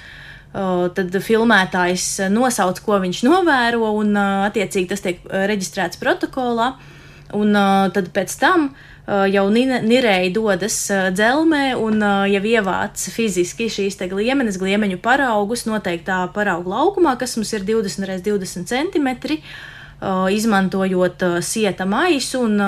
[0.97, 6.71] Tad filmētājs nosauc, ko viņš novēro, un attiecīgi tas tiek reģistrēts protokolā.
[7.37, 7.51] Un
[7.93, 8.71] tad pēc tam
[9.07, 17.17] jau Nirēja dodas dzelzmē un jau ievāc fiziski šīs gliemenes, gliemeņu paraugus noteiktā paraugu laukumā,
[17.19, 19.43] kas mums ir 20 x 20 centimetri.
[19.43, 22.59] Uh, izmantojot sieta maisu un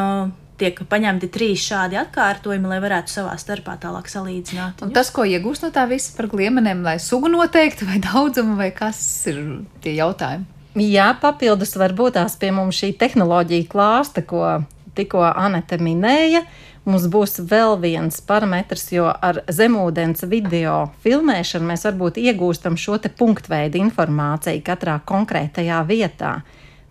[0.59, 4.83] tiek paņemti trīs šādi atkārtojumi, lai varētu savā starpā tālāk salīdzināt.
[4.85, 8.71] Un tas, ko iegūst no tā visa par gliemenēm, lai sugu noteikti, vai daudzumu, vai
[8.75, 9.43] kas ir
[9.83, 10.47] tie jautājumi?
[10.79, 14.61] Jā, papildus varbūt tās pie mums šī tehnoloģija klāsta, ko
[14.95, 16.43] tikko Anete minēja.
[16.89, 23.11] Mums būs vēl viens parametrs, jo ar zemūdens video filmēšanu mēs varbūt iegūstam šo te
[23.13, 26.39] punktveidu informāciju katrā konkrētajā vietā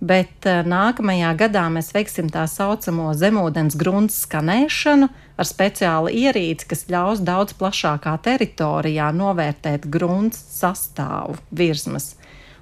[0.01, 5.09] bet eh, nākamajā gadā mēs veiksim tā saucamo zemūdens grunts skanēšanu
[5.39, 12.15] ar speciālu ierīci, kas ļaus daudz plašākā teritorijā novērtēt grunts sastāvu virsmas.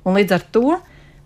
[0.06, 0.78] Un līdz ar to,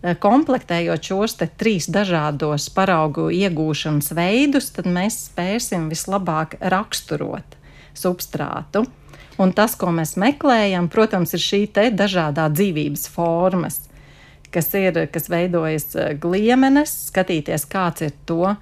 [0.02, 7.58] eh, komplektējot šos trīs dažādos paraugu iegūšanas veidus, tad mēs spēsim vislabāk raksturot
[7.94, 8.86] substrātu.
[9.38, 13.89] Un tas, ko mēs meklējam, protams, ir šī dažādā dzīvības formas
[14.54, 18.54] kas ir, kas veidojas eh, gliemenes, skatīties, kāds ir to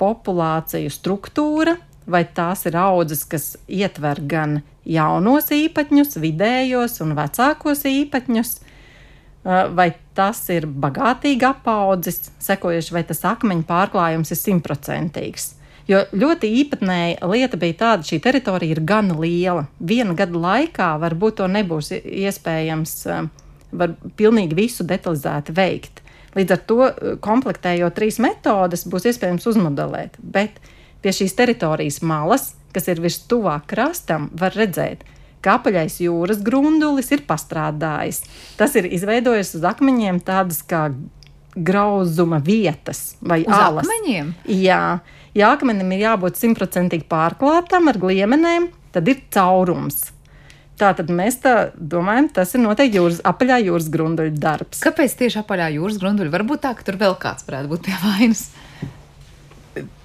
[0.00, 8.52] populāciju struktūra, vai tās ir audzes, kas ietver gan jaunos īpaņus, vidējos un vecākos īpaņus,
[8.60, 15.54] eh, vai tas ir bagātīgi apaudzis, sekojuši, vai tas akmeņu pārklājums ir simtprocentīgs.
[15.86, 19.68] Jo ļoti īpatnēja lieta bija tāda, ka šī teritorija ir gan liela.
[19.78, 23.28] Viena gada laikā varbūt to nebūs iespējams uh,
[23.72, 26.02] var pilnīgi visu detalizēti veikt.
[26.36, 30.18] Līdz ar to, eh, komplektējot trīs metodes, būs iespējams uzmodelēt.
[30.20, 30.60] Bet
[31.02, 35.06] pie šīs teritorijas malas, kas ir vistuvāk krastam, var redzēt,
[35.40, 38.22] ka apaļais jūras grundulis ir pastrādājis.
[38.56, 40.94] Tas ir izveidojis uz akmeņiem tādas kā
[41.56, 43.86] grauzuma vietas vai uz alas.
[43.86, 44.34] Akmeņiem?
[44.44, 45.00] Jā,
[45.34, 50.10] ja akmenim ir jābūt simtprocentīgi pārklātam ar gliemenēm, tad ir caurums.
[50.76, 54.82] Tā tad mēs tā domājam, tas ir noteikti jūras, apaļā jūras grunduļu darbs.
[54.84, 56.32] Kāpēc tieši apaļā jūras grunduļi?
[56.34, 58.42] Varbūt tā, ka tur vēl kāds varētu būt pie vainas.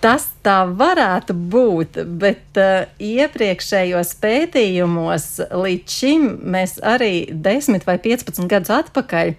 [0.04, 8.48] Tas tā varētu būt, bet uh, iepriekšējos pētījumos līdz šim mēs arī 10 vai 15
[8.52, 9.34] gadus atpakaļ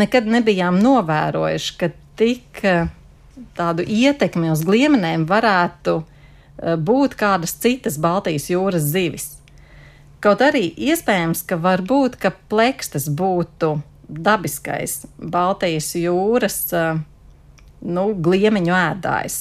[0.00, 2.88] nekad nebijām novērojuši, ka tik uh,
[3.56, 9.34] tādu ietekmi uz gliemenēm varētu uh, būt kādas citas Baltijas jūras zivis.
[10.24, 13.74] Kaut arī iespējams, ka varbūt ka plekstas būtu
[14.08, 16.56] dabiskais Baltijas jūras
[17.84, 19.38] nu, gliemeņu ēdājs.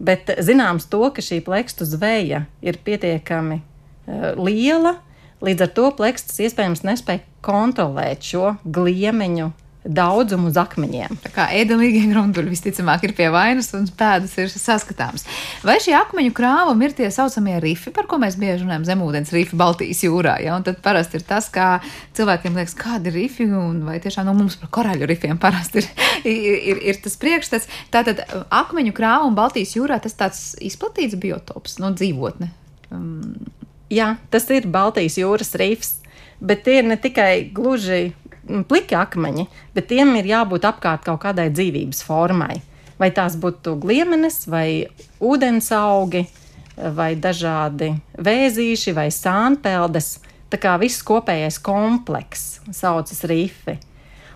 [0.00, 4.96] Bet zināms to, ka šī plekstu zveja ir pietiekami uh, liela,
[5.44, 9.52] līdz ar to plekstas iespējams nespēja kontrolēt šo gliemeņu
[9.84, 11.18] daudzumu uz akmeņiem.
[11.24, 15.26] Tā kā ēdelīgie grunduļi visticamāk ir pie vainas un pēdas ir saskatāms.
[15.66, 19.58] Vai šie akmeņu krāvumi ir tie saucamie rifi, par ko mēs bieži runājam, zemūdens rifi
[19.60, 20.38] Baltijas jūrā?
[20.44, 20.56] Ja?
[20.56, 21.78] Un tad parasti ir tas, kā
[22.16, 25.90] cilvēkiem liekas, kādi ir rifi, un vai tiešām no mums par koraļu rifiem parasti ir,
[26.32, 27.68] ir, ir, ir tas priekšstats.
[27.94, 32.50] Tātad akmeņu krāvumi Baltijas jūrā tas tāds izplatīts biotops, no nu, dzīvotne.
[32.94, 33.36] Um,
[33.92, 35.98] Jā, tas ir Baltijas jūras rifs,
[36.40, 38.14] bet tie ir ne tikai gluži
[38.68, 42.60] pliki akmeņi, bet tiem ir jābūt apkārt kaut kādai dzīvības formai.
[42.98, 44.86] Vai tās būtu gliemenes, vai
[45.18, 46.24] ūdens augi,
[46.76, 50.18] vai dažādi vēzīši, vai sānpeldes.
[50.52, 53.78] Tā kā viss kopējais komplekss saucas rifi.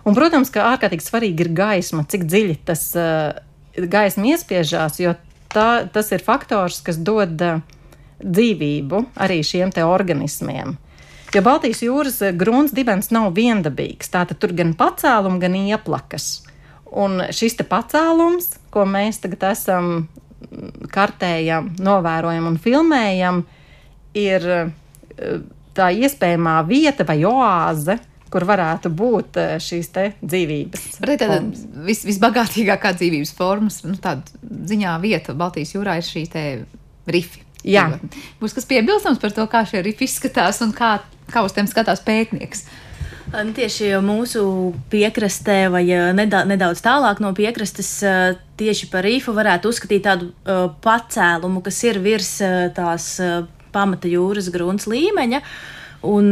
[0.07, 3.37] Un, protams, ka ārkārtīgi svarīgi ir gaisma, cik dziļi tas uh,
[3.75, 5.13] gaisma iespiežās, jo
[5.53, 7.61] tā, tas ir faktors, kas dod uh,
[8.19, 10.75] dzīvību arī šiem te organismiem.
[11.35, 16.29] Jo Baltijas jūras grunts dibens nav viendabīgs, tātad tur gan pacēlums, gan ieplakas.
[16.89, 20.07] Un šis te pacēlums, ko mēs tagad esam
[20.89, 23.43] kartējam, novērojam un filmējam,
[24.17, 24.47] ir
[25.77, 30.87] tā iespējamā vieta vai oāze, kur varētu būt šīs dzīvības.
[31.01, 31.39] Tāda
[31.85, 34.25] vis, visbagātīgākā dzīvības formas, nu, tāda
[34.69, 36.25] ziņā vieta Baltijas jūrā ir šī
[37.09, 37.45] rifi.
[37.67, 37.89] Jā.
[38.39, 40.99] Būs kas piebilstams par to, kā šie rifi izskatās un kā,
[41.33, 42.65] kā uz tiem skatās pētnieks.
[43.29, 44.41] Nu, tieši mūsu
[44.89, 45.83] piekrastē, vai
[46.17, 47.91] nedaudz tālāk no piekrastes,
[48.57, 50.31] tieši par rīfu varētu uzskatīt tādu
[50.81, 52.31] pacēlumu, kas ir virs
[52.73, 53.11] tās
[53.73, 55.43] pamata jūras grunts līmeņa.
[56.09, 56.31] Un,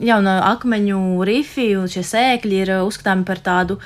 [0.00, 3.76] jau no akmeņu rifi un šie sēkļi ir uzskatāmi par tādu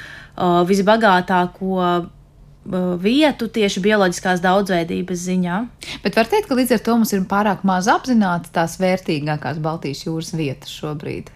[0.70, 1.80] visbagātāko
[2.64, 5.60] vietu tieši bioloģiskās daudzveidības ziņā.
[6.04, 10.04] Bet var teikt, ka līdz ar to mums ir pārāk maz apzināti tās vērtīgākās Baltijas
[10.06, 11.30] jūras vietas šobrīd.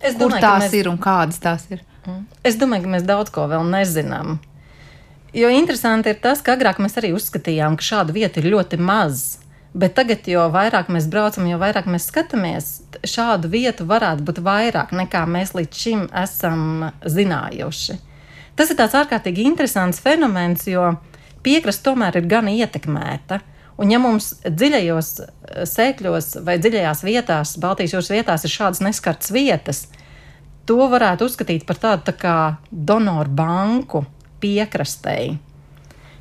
[0.00, 0.76] Es Kur domāju, tās mēs...
[0.78, 1.82] ir un kādas tās ir?
[2.06, 2.22] Mm.
[2.46, 4.38] Es domāju, ka mēs daudz ko vēl nezinām.
[5.36, 9.42] Jo interesanti ir tas, ka agrāk mēs arī uzskatījām, ka šādu vietu ir ļoti maz.
[9.78, 12.70] Bet tagad, jo vairāk mēs braucam, jo vairāk mēs skatāmies,
[13.04, 17.98] šādu vietu varētu būt vairāk nekā mēs līdz šim esam zinājuši.
[18.58, 20.96] Tas ir tāds ārkārtīgi interesants fenomens, jo
[21.46, 23.38] piekraste tomēr ir gan ietekmēta.
[23.78, 25.28] Un, ja mums dziļajos eh,
[25.70, 29.84] sēkļos vai dziļajās vietās, Baltijas jūras vietās, ir šādas neskartas vietas,
[30.66, 32.38] to varētu uzskatīt par tādu tā kā
[32.70, 34.02] donoru banku
[34.42, 35.36] piekrastei.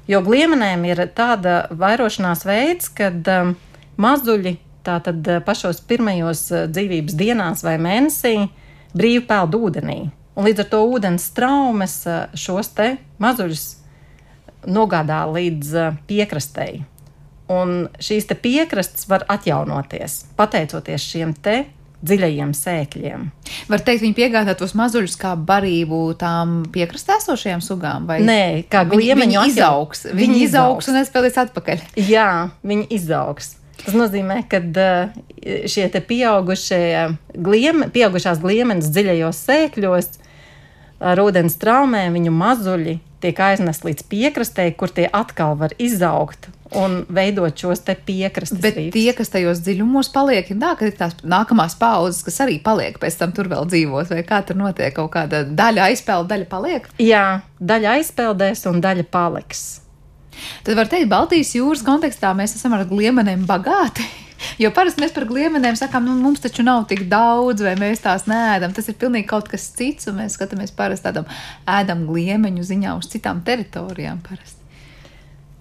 [0.08, 3.56] Jo gliemenēm ir tāda vairošanās veids, kad um,
[3.97, 4.54] mazuļi
[4.86, 8.36] tātad eh, pašos pirmajos dzīvības dienās vai mēnesī
[8.93, 10.00] brīvi peld ūdenī.
[10.38, 12.04] Un līdz ar to ūdens traumas
[12.38, 12.91] šos te
[13.23, 13.65] mazuļus
[14.69, 15.73] nogādā līdz
[16.10, 16.84] piekrastei.
[17.50, 21.63] Un šīs piekrastes var atjaunoties pateicoties šiem te
[22.06, 23.21] dziļajiem sēkļiem.
[23.71, 28.06] Var teikt, viņi piegādā tos mazuļus kā barību tām piekrastē esošajām sugām?
[28.10, 28.19] Vai?
[28.26, 30.06] Nē, kā viņi izaugs.
[30.12, 31.82] Viņi, viņi izaugs un nespēlēs atpakaļ.
[32.06, 32.30] Jā,
[32.67, 33.56] viņi izaugs.
[33.82, 34.62] Tas nozīmē, ka
[35.69, 36.84] šie pieaugušie
[37.34, 40.10] gliem, pieaugušās gliemenes dziļajos sēkļos
[40.99, 46.99] ar ūdens traumēm viņu mazuļi tiek aiznest līdz piekrastē, kur tie atkal var izaugt un
[47.13, 48.60] veidot šos te piekrastes.
[48.62, 48.93] Bet rīps.
[48.93, 52.99] tie, kas tajos dziļumos paliek, ir tā, ka ir tās nākamās paudzes, kas arī paliek
[52.99, 56.91] pēc tam tur vēl dzīvos, vai kā tur notiek kaut kāda daļa aizpeld, daļa paliek?
[57.01, 59.65] Jā, daļa aizpeldēs un daļa paliks.
[60.67, 64.05] Tad var teikt, Baltijas jūras kontekstā mēs esam ar gliemenēm bagāti.
[64.62, 68.28] Jo parasti mēs par gliemeļiem sakām, nu, mums taču nav tik daudz, vai mēs tās
[68.30, 68.73] nēdam.
[68.76, 71.28] Tas ir pilnīgi kaut kas cits, un mēs skatāmies parasti tādam
[71.69, 74.21] ēdam gliemeņu ziņā uz citām teritorijām.
[74.26, 74.58] Parasti.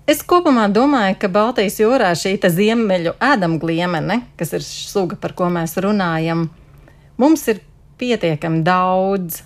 [0.06, 5.74] Es kopumā domāju, ka Baltijas jūrā šī ziemeļu ēdamgliemene, kas ir suga, par ko mēs
[5.82, 6.46] runājam,
[7.18, 7.64] mums ir
[7.98, 9.42] pietiekami daudz.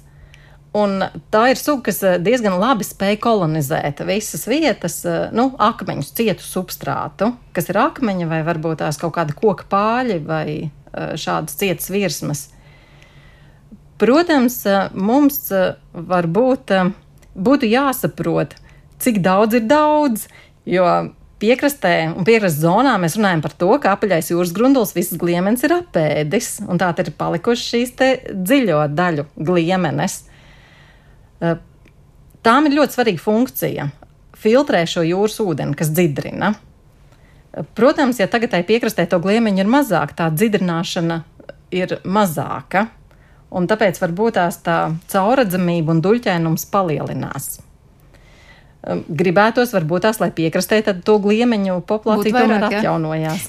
[0.70, 1.02] Un
[1.34, 6.46] tā ir suga, kas eh, diezgan labi spēj kolonizēt visas vietas, eh, nu, akmeņus, cietu
[6.46, 10.70] substrātu, kas ir akmeņi vai varbūt tās kaut kādi koka pāļi vai eh,
[11.18, 12.44] šādas cietas virsmas.
[14.00, 14.62] Protams,
[14.96, 15.50] mums
[15.92, 16.70] varbūt
[17.34, 18.54] būtu jāsaprot,
[19.02, 20.22] cik daudz ir daudz,
[20.64, 20.86] jo
[21.42, 25.76] piekrastē un piekrastes zonā mēs runājam par to, ka apaļais jūras grunduls visas gliemenes ir
[25.82, 27.94] apēdis, un tā ir palikušas šīs
[28.30, 30.22] dziļo daļu gliemenes.
[31.40, 31.56] Eh,
[32.44, 33.88] tām ir ļoti svarīga funkcija-
[34.42, 36.54] filtrē šo jūras ūdeni, kas dzidrina.
[36.54, 41.22] Eh, protams, ja tagad tai piekrastē to gliemeņu ir mazāk, tā dzirdināšana
[41.70, 42.88] ir mazāka,
[43.50, 47.60] un tāpēc varbūt tās tā caurredzamība un duļķēnums palielinās.
[48.80, 53.48] Gribētos, varbūt tās, lai piekrastē to gliemeņu populācija tomēr atjaunojās.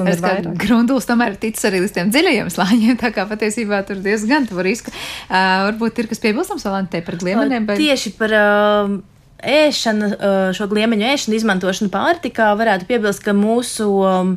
[0.60, 4.92] Grunduls tomēr tic arī līdz tiem dziļajiem slāņiem, tā kā patiesībā tur diezgan tuvu risku.
[5.30, 7.70] Uh, varbūt ir kas piebilstams vēl te par gliemeņiem?
[7.70, 7.80] Vai...
[7.80, 8.36] Tieši par.
[8.42, 9.00] Uh,
[9.42, 10.10] ēšana,
[10.54, 14.36] šo gliemeņu ēšanu, izmantošanu pārtikā, varētu piebilst, ka mūsu um,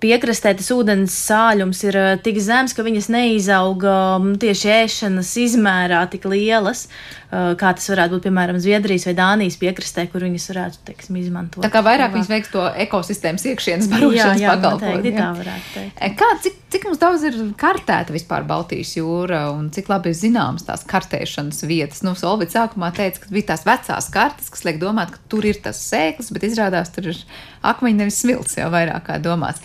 [0.00, 6.04] piekrastē tas ūdens sāļums ir uh, tik zems, ka viņas neizauga um, tieši ēšanas izmērā
[6.12, 6.88] tik lielas.
[7.30, 11.62] kā tas varētu būt, piemēram, Zviedrijas vai Dānijas piekrastē, kur viņas varētu, teiksim, izmantot.
[11.62, 15.12] Tā kā vairāk viņas veiks to ekosistēmas iekšienes barošanas pakalpojumu.
[15.14, 16.02] Tā varētu teikt.
[16.18, 20.66] Kā, cik, cik mums daudz ir kartēta vispār Baltijas jūra un cik labi ir zināmas
[20.66, 22.02] tās kartēšanas vietas?
[22.06, 25.62] Nu, Solvits sākumā teica, ka bija tās vecās kartes, kas liek domāt, ka tur ir
[25.62, 27.22] tas sēklis, bet izrādās tur ir
[27.62, 29.62] akmeņi nevis smilts jau vairāk kā domāts.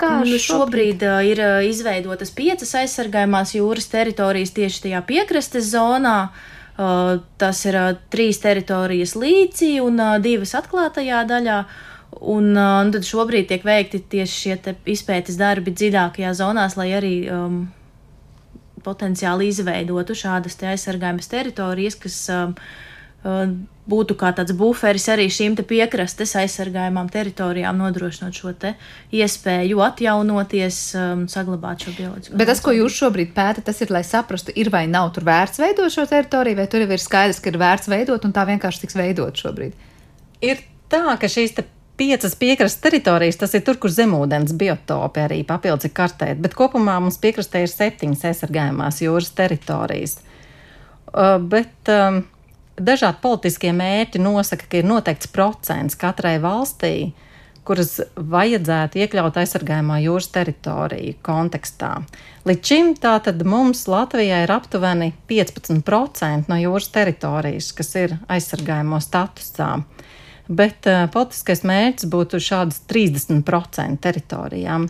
[0.00, 6.30] Kā nu, šobrīd uh, ir uh, izveidotas piecas aizsargājumās jūras teritorijas tieši tajā piekrastes zonā.
[6.80, 11.58] Uh, tas ir uh, trīs teritorijas līcī un uh, divas atklātajā daļā.
[12.20, 17.14] Un, uh, un tad šobrīd tiek veikti tieši šie izpētes darbi dziļākajā zonās, lai arī
[17.30, 17.60] um,
[18.84, 22.89] potenciāli izveidotu šādas te aizsargājamas teritorijas, kas um, uh,
[23.90, 28.52] būtu kā tāds buferis arī šīm piekrastes aizsargājumām teritorijām, nodrošinot šo
[29.12, 32.38] iespēju atjaunoties, um, saglabāt šo bioloģisko.
[32.38, 35.60] Bet tas, ko jūs šobrīd pētat, tas ir, lai saprastu, ir vai nav tur vērts
[35.60, 38.86] veidot šo teritoriju, vai tur jau ir skaidrs, ka ir vērts veidot, un tā vienkārši
[38.86, 39.76] tiks veidot šobrīd.
[40.40, 41.66] Ir tā, ka šīs te
[42.00, 46.96] piecas piekrastes teritorijas, tas ir tur, kur zemūdens biotopi arī papildus ir kartēti, bet kopumā
[47.02, 50.20] mums piekrastē ir septiņas aizsargājumās jūras teritorijas.
[51.10, 52.22] Uh, bet um,
[52.80, 57.12] dažādi politiskie mērķi nosaka, ka ir noteikts procents katrai valstī,
[57.66, 61.92] kuras vajadzētu iekļaut aizsargājumā jūras teritoriju kontekstā.
[62.48, 69.74] Līdz šim tātad mums Latvijā ir aptuveni 15% no jūras teritorijas, kas ir aizsargājamo statusā.
[70.50, 74.88] Bet uh, politiskais mērķis būtu šādas 30% teritorijām.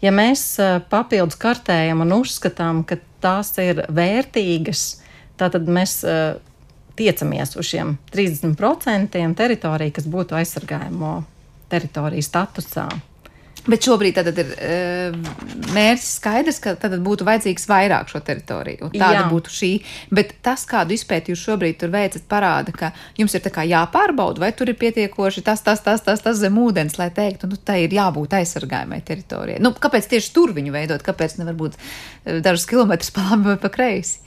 [0.00, 4.86] Ja mēs uh, papildus kartējam un uzskatām, ka tās ir vērtīgas,
[5.40, 6.38] tad mēs uh,
[6.98, 11.16] tiecamies uz šiem 30% teritoriju, kas būtu aizsargājamo
[11.72, 12.88] teritoriju statusā.
[13.64, 15.14] Bet šobrīd tad ir uh,
[15.72, 18.90] mērķis skaidrs, ka tad būtu vajadzīgs vairāk šo teritoriju.
[18.92, 19.28] Tāda Jā.
[19.30, 19.70] būtu šī.
[20.12, 24.68] Bet tas, kādu izpēti jūs šobrīd tur veicat, parāda, ka jums ir jāpārbauda, vai tur
[24.68, 28.36] ir pietiekoši tas, tas, tas, tas, tas zem ūdens, lai teiktu, nu, tai ir jābūt
[28.36, 29.62] aizsargājumai teritorijai.
[29.64, 31.06] Nu, kāpēc tieši tur viņu veidot?
[31.06, 34.20] Kāpēc nevar būt eh, dažus kilometrus pa labi vai pa kreisi?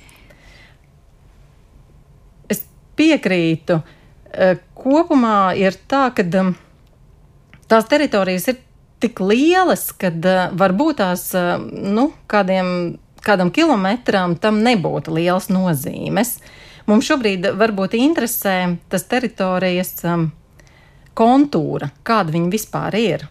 [2.97, 3.79] Piekrītu.
[4.31, 6.53] Eh, kopumā ir tā, ka um,
[7.69, 8.61] tās teritorijas ir
[9.01, 11.29] tik lielas, ka uh, varbūt tās
[11.69, 16.37] nu, kādiem, kādam kilometram tam nebūtu liels nozīmes.
[16.87, 20.05] Mums šobrīd varbūt interesē tas teritorijas
[21.17, 23.25] kontūra, kāda viņa vispār ir.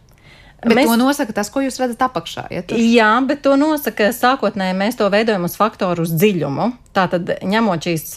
[0.66, 2.46] Bet mēs, to nosaka tas, ko jūs redzat apakšā.
[2.50, 2.81] Ja tur...
[2.81, 6.70] Jā, bet to nosaka sākotnēji mēs to veidojam uz faktoru uz dziļumu.
[6.96, 8.16] Tātad, ņemot šīs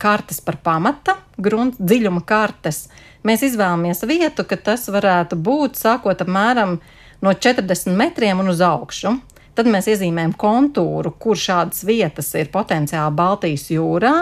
[0.00, 2.86] kartes par pamata, grunta dziļuma kartes,
[3.26, 6.78] mēs izvēlamies vietu, ka tas varētu būt sākot apmēram
[7.24, 9.16] no 40 metriem un uz augšu.
[9.58, 14.12] Tad mēs iezīmējam kontūru, kur šādas vietas ir potenciāli Baltijas jūrā,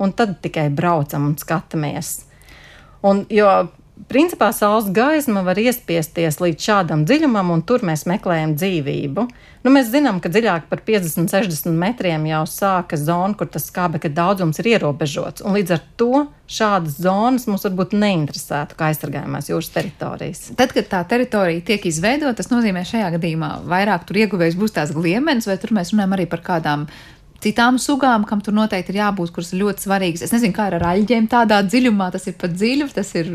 [0.00, 2.22] un tad tikai braucam un skatāmies.
[3.04, 3.50] Un, jo
[3.96, 9.24] Principā saules gaisma var iespiesties līdz šādam dziļumam, un tur mēs meklējam dzīvību.
[9.64, 14.12] Nu, mēs zinām, ka dziļāk par 50, 60 metriem jau sākas zona, kur tas skābekļa
[14.14, 15.42] daudzums ir ierobežots.
[15.42, 20.44] Līdz ar to šādas zonas mums varbūt neinteresētu kā aizsargājumās jūras teritorijas.
[20.60, 24.94] Tad, kad tā teritorija tiek izveidota, tas nozīmē šajā gadījumā vairāk tur ieguvējs būs tās
[24.94, 26.86] gliemenes, vai tur mēs runājam arī par kādām
[27.42, 30.26] citām sugām, kam tur noteikti ir jābūt, kuras ir ļoti svarīgas.
[30.26, 33.32] Es nezinu, kā ar aļģiem tādā dziļumā, tas ir pat dziļi, tas ir.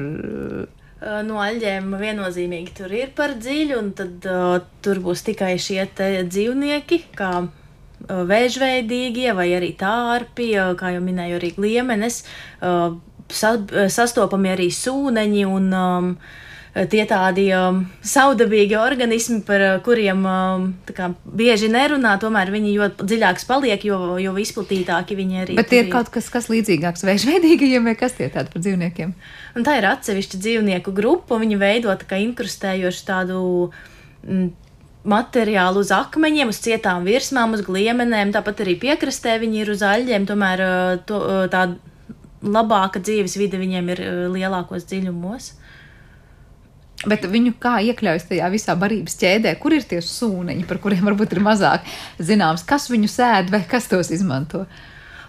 [1.26, 7.00] No aļģiem viennozīmīgi tur ir par dziļu, un tad uh, tur būs tikai šie dzīvnieki,
[7.18, 12.22] kā uh, vēžveidīgie vai arī tārpi, uh, kā jau minēju, arī gliemenes,
[12.62, 12.94] uh,
[13.34, 13.56] sa,
[13.90, 20.68] sastopami arī sūneņi un um, uh, tie tādi um, saudabīgi organismi, par uh, kuriem um,
[20.96, 25.92] kā, bieži nerunā, tomēr viņi jo dziļāks paliek, jo, jo izplatītāki viņi arī Bet ir.
[25.92, 29.14] Kaut kas, kas līdzīgāks vēžveidīgajiem, vai kas tie tādi par dzīvniekiem?
[29.60, 33.44] Un tā ir atsevišķa dzīvnieku grupa, viņi veido tā kā inkrustējoši tādu.
[34.24, 34.52] Mm,
[35.02, 40.28] materiālu uz akmeņiem, uz cietām virsmām, uz gliemenēm, tāpat arī piekrastē viņi ir uz aļģiem,
[40.30, 41.18] tomēr uh, to,
[41.50, 41.64] tā
[42.46, 45.56] labāka dzīves vide viņiem ir lielākos dziļumos.
[47.10, 51.34] Bet viņu kā iekļaujas tajā visā barības ķēdē, kur ir tie sūneņi, par kuriem varbūt
[51.34, 51.88] ir mazāk
[52.22, 54.68] zināms, kas viņu sēd vai kas tos izmanto?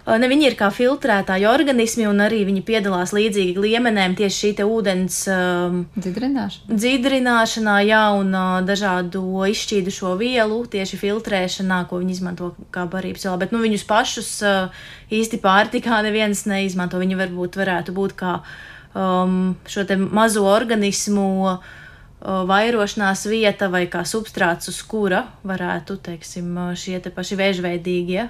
[0.03, 4.65] Ne, viņi ir kā filtrētāji organismi, un arī viņi piedalās līdzīgi liemenēm tieši šī te
[4.67, 6.75] ūdens um, dzidrināšanā.
[6.75, 13.39] dzidrināšanā, jā, un uh, dažādu izšķīdušo vielu tieši filtrēšanā, ko viņi izmanto kā barības vielu.
[13.45, 16.99] Bet nu, viņus pašus uh, īsti pārtikā neviens neizmanto.
[16.99, 18.53] Viņi varbūt varētu būt kā uh,
[18.93, 21.73] um, šo mazo organismu uh,
[22.21, 28.29] vairošanās vieta vai kā substrāts, uz kura varētu teiksim, šie te paši vēžveidīgie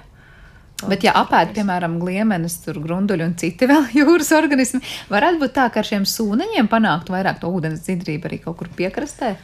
[0.82, 5.68] Bet, ja apēd, piemēram, gliemenes, tur grunduļi un citi vēl jūras organismi, varētu būt tā,
[5.72, 9.34] ka ar šiem sūneņiem panākt vairāk to ūdens dzidrību arī kaut kur piekrastē?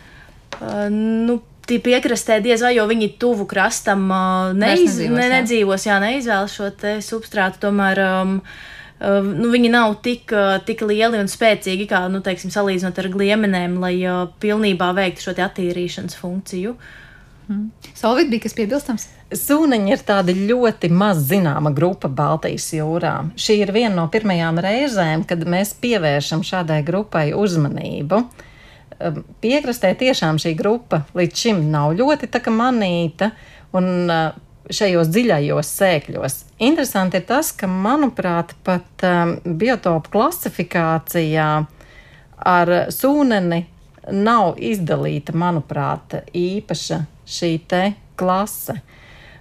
[0.59, 1.39] Uh, nu,
[1.71, 6.59] tie piekrastē diez vai, jo viņi tuvu krastam uh, neiz, nedzīvos, ne, nedzīvos, jā, neizvēlas
[6.59, 6.71] šo
[7.07, 8.69] substrātu, tomēr um, uh,
[9.01, 13.79] nu, viņi nav tik, uh, tik lieli un spēcīgi, kā, nu, teiksim, salīdzinot ar gliemenēm,
[13.81, 16.77] lai uh, pilnībā veiktu šo attīrīšanas funkciju.
[17.99, 19.09] Solvit bija kas piebilstams?
[19.35, 23.15] Sūniņi ir tāda ļoti maz zināma grupa Baltijas jūrā.
[23.39, 28.21] Šī ir viena no pirmajām reizēm, kad mēs pievēršam šādai grupai uzmanību.
[29.43, 33.31] Piekrastē tiešām šī grupa līdz šim nav ļoti manīta,
[33.73, 34.09] un
[34.71, 36.39] šajos dziļajos sēkļos.
[36.63, 41.51] Interesanti ir tas, ka, manuprāt, pat um, biotopu klasifikācijā
[42.51, 43.65] ar sūneni
[44.11, 47.83] nav izdalīta, manuprāt, īpaša šī te
[48.21, 48.81] klase.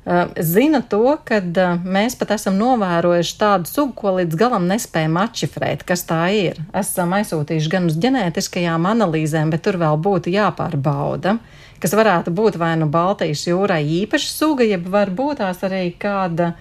[0.10, 5.20] Uh, Zina to, ka uh, mēs pat esam novērojuši tādu sugu, ko līdz galam nespējam
[5.22, 6.62] atšifrēt, kas tā ir.
[6.74, 11.38] Esam aizsūtījuši gan uz ģenētiskajām analīzēm, bet tur vēl būtu jāpārbauda,
[11.82, 16.54] kas varētu būt vai nu Baltijas jūrai īpaša suga, jeb varbūt tās arī kāda,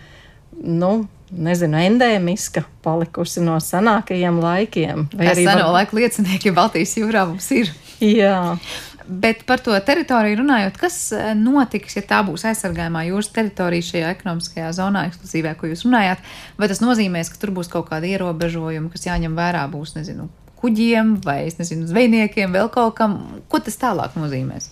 [0.62, 5.08] nu, nezinu, endēmiska, palikusi no senākajiem laikiem.
[5.14, 7.72] Vai arī var- seno laiku liecinieki Baltijas jūrā mums ir?
[8.00, 8.58] Jā.
[9.08, 14.10] Bet par to teritoriju runājot, kas eh, notiks, ja tā būs aizsargājumā jūras teritorija šajā
[14.12, 16.20] ekonomiskajā zonā, ekskluzīvā, ko jūs runājāt?
[16.60, 20.28] Vai tas nozīmēs, ka tur būs kaut kādi ierobežojumi, kas jāņem vērā būs, nezinu,
[20.60, 23.16] kuģiem vai, nezinu, zvejniekiem, vēl kaut kam?
[23.48, 24.68] Ko tas tālāk nozīmēs?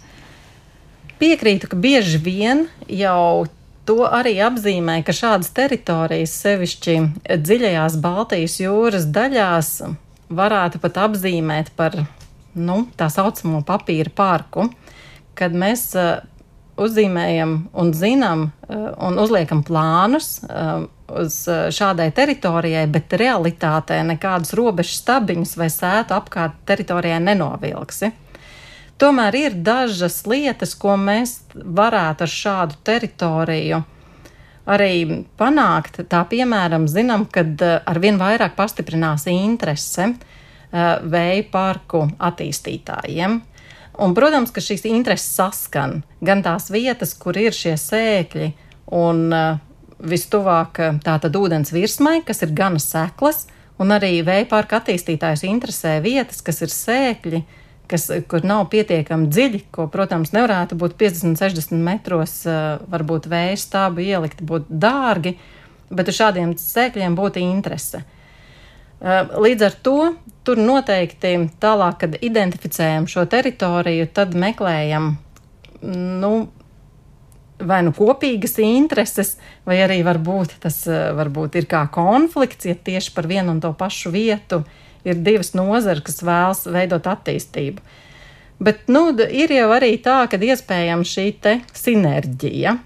[1.16, 3.46] Piekrītu, ka bieži vien jau
[3.88, 6.96] to arī apzīmē, ka šādas teritorijas, sevišķi
[7.40, 9.70] dziļajās Baltijas jūras daļās,
[10.28, 11.96] varētu pat apzīmēt par
[12.56, 14.66] nu, tā saucamo papīra parku,
[15.38, 16.18] kad mēs uh,
[16.80, 20.84] uzzīmējam un zinām uh, un uzliekam plānus uh,
[21.16, 28.10] uz šādai teritorijai, bet realitātē nekādus robežu stabiņus vai sētu apkārt teritorijai nenovilksi.
[28.96, 33.82] Tomēr ir dažas lietas, ko mēs varētu ar šādu teritoriju
[34.66, 36.00] arī panākt.
[36.10, 37.44] Tā piemēram, zinām, ka
[37.86, 40.16] arvien vairāk pastiprinās interese eh,
[41.02, 43.40] vēja parku attīstītājiem.
[43.96, 48.50] Un, protams, ka šīs intereses saskan gan tās vietas, kur ir šie sēkļi,
[48.96, 49.56] un uh,
[50.04, 53.46] vistuvāk eh, tātad ūdens virsmai, kas ir gana seklas,
[53.80, 57.42] un arī vēja parka attīstītājus interesē vietas, kas ir sēkļi,
[57.90, 63.56] kas, kur nav pietiekami dziļi, ko, protams, nevarētu būt 50, 60 metros, eh, varbūt vēja
[63.60, 65.36] stābu ielikt, būtu dārgi,
[65.90, 68.02] bet uz šādiem sēkļiem būtu interese.
[69.00, 70.14] Eh, Līdz ar to
[70.44, 75.16] tur noteikti tālāk, kad identificējam šo teritoriju, tad meklējam
[75.82, 76.48] nu,
[77.58, 83.14] vai nu kopīgas intereses, vai arī varbūt tas eh, varbūt ir kā konflikts, ja tieši
[83.14, 84.64] par vienu un to pašu vietu
[85.06, 87.84] ir divas nozares, kas vēlas veidot attīstību.
[88.58, 91.26] Bet nu, ir jau arī tā, ka iespējams šī
[91.76, 92.76] sinerģija,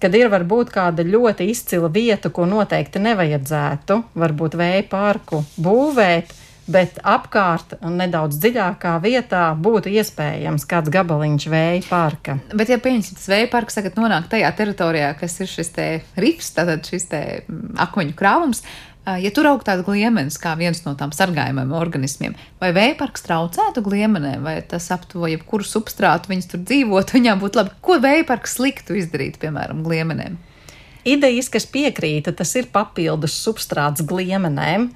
[0.00, 6.34] kad ir varbūt kāda ļoti izcila vieta, ko noteikti nevajadzētu, varbūt vēja parku būvēt,
[6.70, 12.38] bet apkārt nedaudz dziļākā vietā būtu iespējams kāds gabaliņš vēja parka.
[12.52, 15.72] Bet, ja pieņemsim, tas vēja parks tagad nonāk tajā teritorijā, kas ir šis
[16.18, 18.64] rifs, tātad šis mm, akmeņu krāvums,
[19.06, 23.84] ja tur aug tāda gliemenes kā viens no tām sargājumiem organismiem, vai vēja parks traucētu
[23.86, 27.74] gliemenēm, vai tas aptuvo jebkuru substrātu viņas tur dzīvot, viņām būtu labi.
[27.86, 30.38] Ko vēja parks sliktu izdarīt, piemēram, gliemenēm?
[31.06, 34.88] Idejiski es piekrītu, tas ir papildus substrāts gliemenēm,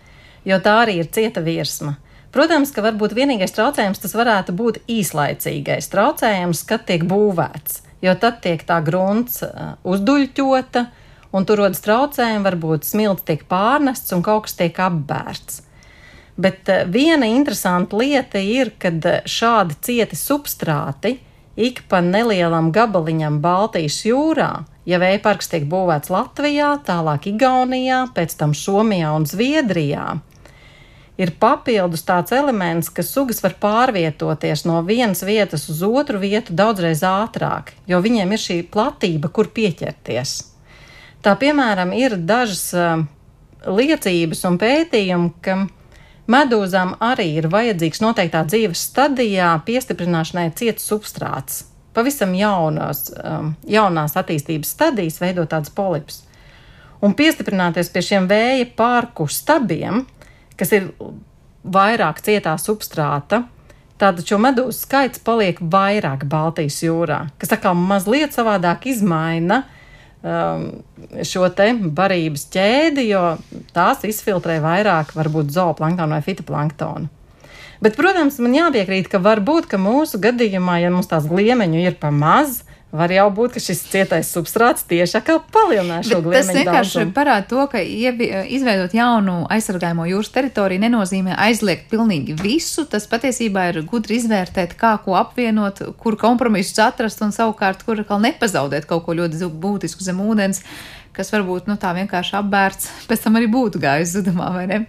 [0.49, 1.95] jo tā arī ir cieta virsma.
[2.35, 8.39] Protams, ka varbūt vienīgais traucējums tas varētu būt īslaicīgais traucējums, kad tiek būvēts, jo tad
[8.43, 10.85] tiek tā grunts uh, uzduļķota,
[11.33, 15.63] un tur rodas traucējumi, varbūt smilts tiek pārnests un kaut kas tiek apbērts.
[16.41, 21.19] Bet eh, viena interesanta lieta ir, kad eh, šādi cieti substrāti
[21.61, 24.51] ik pa nelielam gabaliņam Baltijas jūrā,
[24.89, 30.21] ja vēja parks tiek būvēts Latvijā, tālāk Igaunijā, pēc tam Somijā un Zviedrijā,
[31.21, 37.05] ir papildus tāds elements, ka sugas var pārvietoties no vienas vietas uz otru vietu daudzreiz
[37.05, 40.50] ātrāk, jo viņiem ir šī platība, kur pieķerties.
[41.21, 43.03] Tā piemēram, ir dažas uh,
[43.69, 45.57] liecības un pētījumi, ka
[46.31, 51.65] medūzām arī ir vajadzīgs noteiktā dzīves stadijā piestiprināšanai ciets substrāts.
[51.93, 56.23] Pavisam jaunos, um, jaunās attīstības stadijas veido tādas polipus.
[57.05, 60.05] Un piestiprināties pie šiem vēja pārku stabiem,
[60.57, 60.93] kas ir
[61.65, 63.45] vairāk cietā substrāta,
[64.01, 69.80] Tātad šo medūzu skaits paliek vairāk Baltijas jūrā, kas atkal mazliet savādāk izmaina um,
[70.21, 73.23] šo te barības ķēdi, jo
[73.73, 77.09] tās izfiltrē vairāk varbūt zooplanktonu vai fitoplanktonu.
[77.81, 82.11] Bet, protams, man jāpiekrīt, ka varbūt ka mūsu gadījumā, ja mums tās gliemeņu ir pa
[82.13, 82.61] maz,
[82.91, 86.35] Var jau būt, ka šis cietais substrāts tieši atkal palielinās šo gliemeņu.
[86.35, 92.89] Tas vienkārši parāda to, ka izveidot jaunu aizsargājamo jūras teritoriju nenozīmē aizliegt pilnīgi visu.
[92.91, 98.19] Tas patiesībā ir gudri izvērtēt, kā ko apvienot, kur kompromisus atrast un savukārt, kur atkal
[98.25, 100.65] nepazaudēt kaut ko ļoti būtisku zem ūdens,
[101.15, 104.81] kas varbūt nu, tā vienkārši apbērts, pēc tam arī būtu gājis zudumā, vai ne?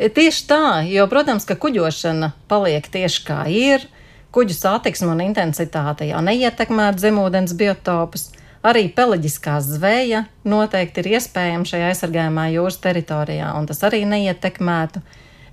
[0.00, 3.88] Tieši tā, jo, protams, ka kuģošana paliek tieši kā ir
[4.34, 8.30] kuģu satiksme un intensitāte jau neietekmētu zemūdens biotopus.
[8.60, 15.00] Arī peleģiskā zveja noteikti ir iespējama šajā aizsargājumā jūras teritorijā, un tas arī neietekmētu.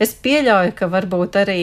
[0.03, 1.61] Es pieļauju, ka varbūt arī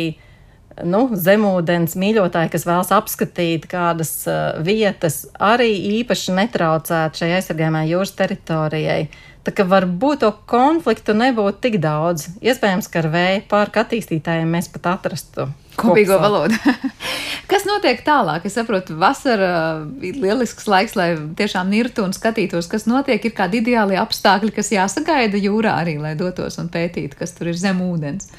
[0.83, 8.15] nu, zemūdens mīļotāji, kas vēlas apskatīt kādas uh, vietas, arī īpaši netraucētu šai aizsargājumā jūras
[8.19, 9.05] teritorijai.
[9.45, 12.31] Tā kā varbūt to konfliktu nebūtu tik daudz.
[12.41, 16.57] Iespējams, ka ar vēja pārka attīstītājiem mēs pat atrastu kopīgo valodu.
[17.51, 18.47] Kas notiek tālāk?
[18.49, 23.21] Es saprotu, vasara ir lielisks laiks, lai tiešām nirtu un skatītos, kas notiek.
[23.21, 27.59] Ir kādi ideāli apstākļi, kas jāsagaida jūrā arī, lai dotos un pētītu, kas tur ir
[27.61, 28.31] zem ūdens.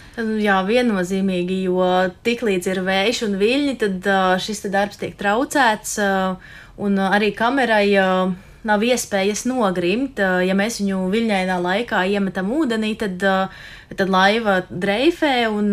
[0.42, 1.86] Jā, viennozīmīgi, jo
[2.26, 4.10] tiklīdz ir vējš un viļņi, tad
[4.42, 6.00] šis darbs tiek traucēts
[6.82, 7.88] un arī kamerai
[8.66, 10.20] nav iespējas nogrimt.
[10.20, 15.72] Ja mēs viņu viļņainā laikā iemetam ūdenī, tad, tad laiva dreifē un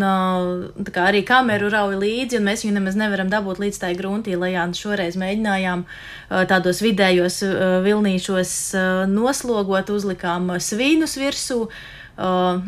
[0.91, 4.37] kā, arī kameru rauj līdzi, un mēs viņu nemaz nevaram dabūt līdz tai gruntī.
[4.39, 5.87] Lai jā, šoreiz mēģinājām
[6.53, 7.41] tādos vidējos
[7.89, 8.55] vilnīšos
[9.11, 11.67] noslogot, uzlikām svīnus virsū.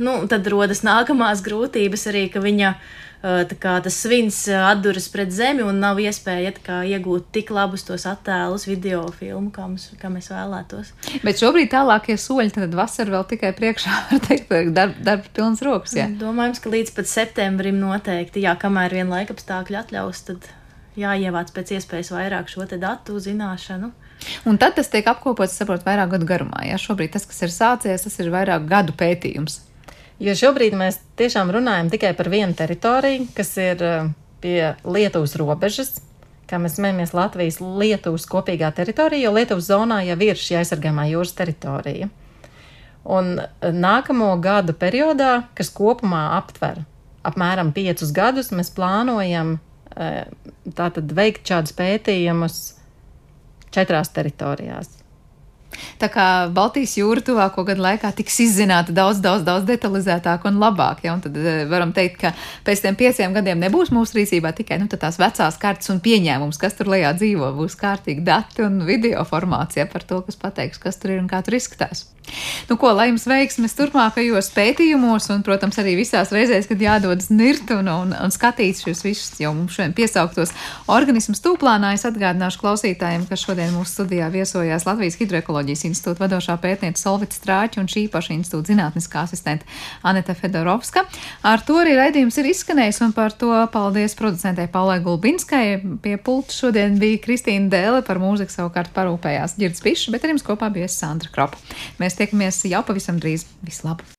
[0.00, 2.74] Nu, tad rodas nākamās grūtības arī, ka viņa viņa
[3.24, 9.06] tas svins atduras pret zemi un nav iespēja kā, iegūt tik labus tos attēlus, video
[9.16, 10.92] filmu, kā, mums, kā mēs vēlētos.
[11.24, 15.96] Bet šobrīd tālākie soļi, tad vasara vēl tikai priekšā, var teikt, darba darb pilns rokas.
[15.96, 16.10] Jā.
[16.20, 20.48] Domājams, ka līdz pat septembrim noteikti, jā, kamēr vien laika apstākļi atļaus, tad
[21.00, 23.92] jāievāc pēc iespējas vairāk šo datu zināšanu.
[24.48, 26.62] Un tad tas tiek apkopots, saprot, vairāk gadu garumā.
[26.68, 29.60] Jā, šobrīd tas, kas ir sācies, tas ir vairāk gadu pētījums.
[30.22, 34.10] Jo šobrīd mēs tiešām runājam tikai par vienu teritoriju, kas ir eh,
[34.44, 35.96] pie Lietuvas robežas.
[36.46, 41.34] Kā mēs smējamies, Latvijas Lietuvas kopīgā teritorija, jo Lietuvas zonā jau ir šī aizsargājumā jūras
[41.34, 42.10] teritorija.
[43.04, 46.84] Un eh, nākamo gadu periodā, kas kopumā aptver
[47.26, 49.56] apmēram piecus gadus, mēs plānojam
[49.96, 50.28] eh,
[50.78, 52.60] tātad veikt šādus pētījumus
[53.74, 55.03] četrās teritorijās.
[56.00, 61.04] Tā kā Baltijas jūra tuvāko gadu laikā tiks izzināta daudz, daudz, daudz detalizētāk un labāk.
[61.06, 61.16] Ja?
[61.16, 62.34] Un tad eh, varam teikt, ka
[62.66, 66.78] pēc tam pieciem gadiem nebūs mūsu rīcībā tikai nu, tās vecās kartes un pieņēmums, kas
[66.78, 67.52] tur lejā dzīvo.
[67.58, 71.42] Būs kārtīgi dati un video formācija par to, kas pateiks, kas tur ir un kā
[71.44, 72.08] tur izskatās.
[72.68, 77.70] Nu, ko, lai jums veiksmes turpmākajos pētījumos, un, protams, arī visās reizēs, kad jādodas nirt
[77.74, 80.54] un, un, un skatīt šos visus jau mums šodien piesauktos
[80.90, 87.02] organismus tūplānā, es atgādināšu klausītājiem, ka šodien mūsu studijā viesojās Latvijas Hidroekoloģijas institūta vadošā pētniece
[87.04, 89.68] Solvita Strāķa un šī paša institūta zinātniskā asistente
[90.02, 91.04] Aneta Fedorovska.
[91.44, 95.64] Ar to arī raidījums ir izskanējis, un par to paldies producentei Paulai Gulbinskai.
[96.04, 100.46] Pie pulta šodien bija Kristīna Dēle, par mūziku savukārt parūpējās Girds Pišs, bet ar jums
[100.46, 101.60] kopā bija Sandra Kropa.
[102.00, 103.42] Mēs Mēs tiekamies jau pavisam drīz.
[103.66, 104.13] Vislabāk!